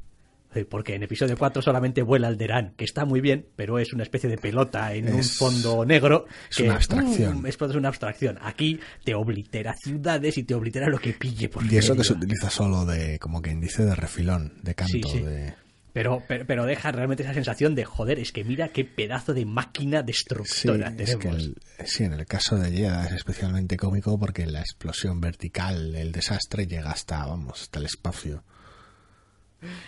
[0.64, 4.30] Porque en episodio 4 solamente vuela Alderán, que está muy bien, pero es una especie
[4.30, 6.26] de pelota en un fondo negro.
[6.50, 7.42] es que, una abstracción.
[7.42, 7.46] ¡pum!
[7.46, 8.38] es una abstracción.
[8.42, 12.14] Aquí te oblitera ciudades y te oblitera lo que pille por Y eso que se
[12.14, 15.24] utiliza solo de, como que indice de refilón, de canto, Sí, sí.
[15.24, 15.54] de...
[15.96, 19.46] Pero, pero, pero deja realmente esa sensación de, joder, es que mira qué pedazo de
[19.46, 21.22] máquina Sí, destructora es tenemos.
[21.22, 25.96] que el- sí, en el caso de Jedha es especialmente cómico porque la explosión vertical,
[25.96, 28.44] el desastre llega hasta, vamos, hasta el espacio.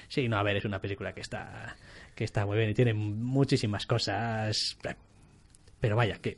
[0.08, 1.76] Sí, no, a ver, es una película que está,
[2.16, 4.78] que está muy bien y tiene muchísimas cosas.
[5.82, 6.38] Pero vaya, que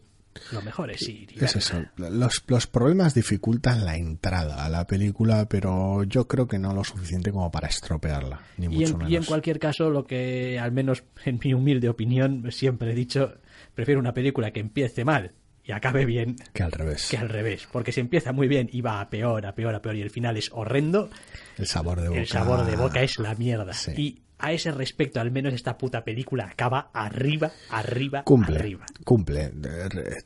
[0.52, 1.30] lo mejor es ir.
[1.36, 1.84] y Es eso.
[1.98, 6.84] Los, los problemas dificultan la entrada a la película, pero yo creo que no lo
[6.84, 9.12] suficiente como para estropearla, ni Y mucho en, menos.
[9.12, 13.36] y en cualquier caso, lo que, al menos en mi humilde opinión, siempre he dicho,
[13.76, 15.34] prefiero una película que empiece mal
[15.64, 17.08] y acabe bien Que al revés.
[17.12, 17.68] que al revés.
[17.72, 20.10] Porque si empieza muy bien y va a peor, a peor, a peor y el
[20.10, 21.10] final es horrendo,
[21.58, 22.20] El sabor de boca.
[22.22, 23.74] el sabor de boca es la mierda.
[23.74, 23.92] Sí.
[23.96, 28.86] Y a ese respecto, al menos esta puta película acaba arriba, arriba, Cumple, arriba.
[29.04, 29.52] cumple.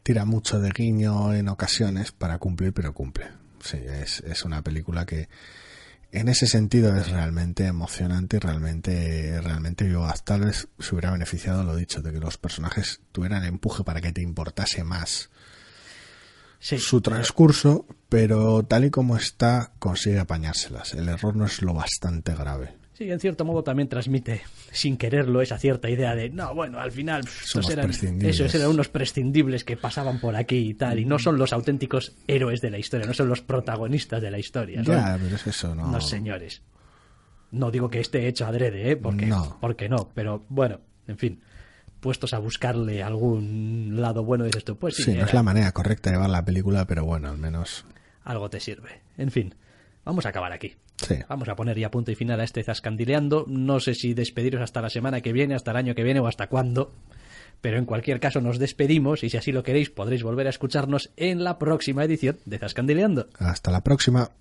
[0.04, 3.28] Tira mucho de guiño en ocasiones para cumplir, pero cumple.
[3.60, 5.30] Sí, es, es una película que
[6.12, 11.64] en ese sentido es realmente emocionante y realmente, realmente yo tal vez se hubiera beneficiado
[11.64, 15.32] lo dicho, de que los personajes tuvieran empuje para que te importase más
[16.60, 20.94] Sí, su transcurso, pero tal y como está consigue apañárselas.
[20.94, 22.78] El error no es lo bastante grave.
[22.94, 24.42] Sí, en cierto modo también transmite,
[24.72, 27.24] sin quererlo, esa cierta idea de, no, bueno, al final
[27.72, 31.54] eran, esos eran unos prescindibles que pasaban por aquí y tal, y no son los
[31.54, 35.36] auténticos héroes de la historia, no son los protagonistas de la historia, son Ya, pero
[35.36, 35.88] es eso, ¿no?
[35.88, 36.62] unos señores.
[37.50, 38.96] No digo que esté hecho adrede, ¿eh?
[38.96, 39.58] Porque No.
[39.60, 41.42] porque no, pero bueno, en fin,
[42.00, 45.72] puestos a buscarle algún lado bueno, dices tú, pues sí, Sí, no es la manera
[45.72, 47.86] correcta de llevar la película, pero bueno, al menos.
[48.24, 49.02] algo te sirve.
[49.18, 49.56] En fin,
[50.06, 50.76] vamos a acabar aquí.
[50.98, 51.16] Sí.
[51.28, 53.46] Vamos a poner ya punto y final a este Zascandileando.
[53.48, 56.28] No sé si despediros hasta la semana que viene, hasta el año que viene o
[56.28, 56.94] hasta cuándo.
[57.62, 61.12] Pero en cualquier caso nos despedimos y si así lo queréis podréis volver a escucharnos
[61.16, 63.28] en la próxima edición de Zascandileando.
[63.40, 64.32] Hasta la próxima.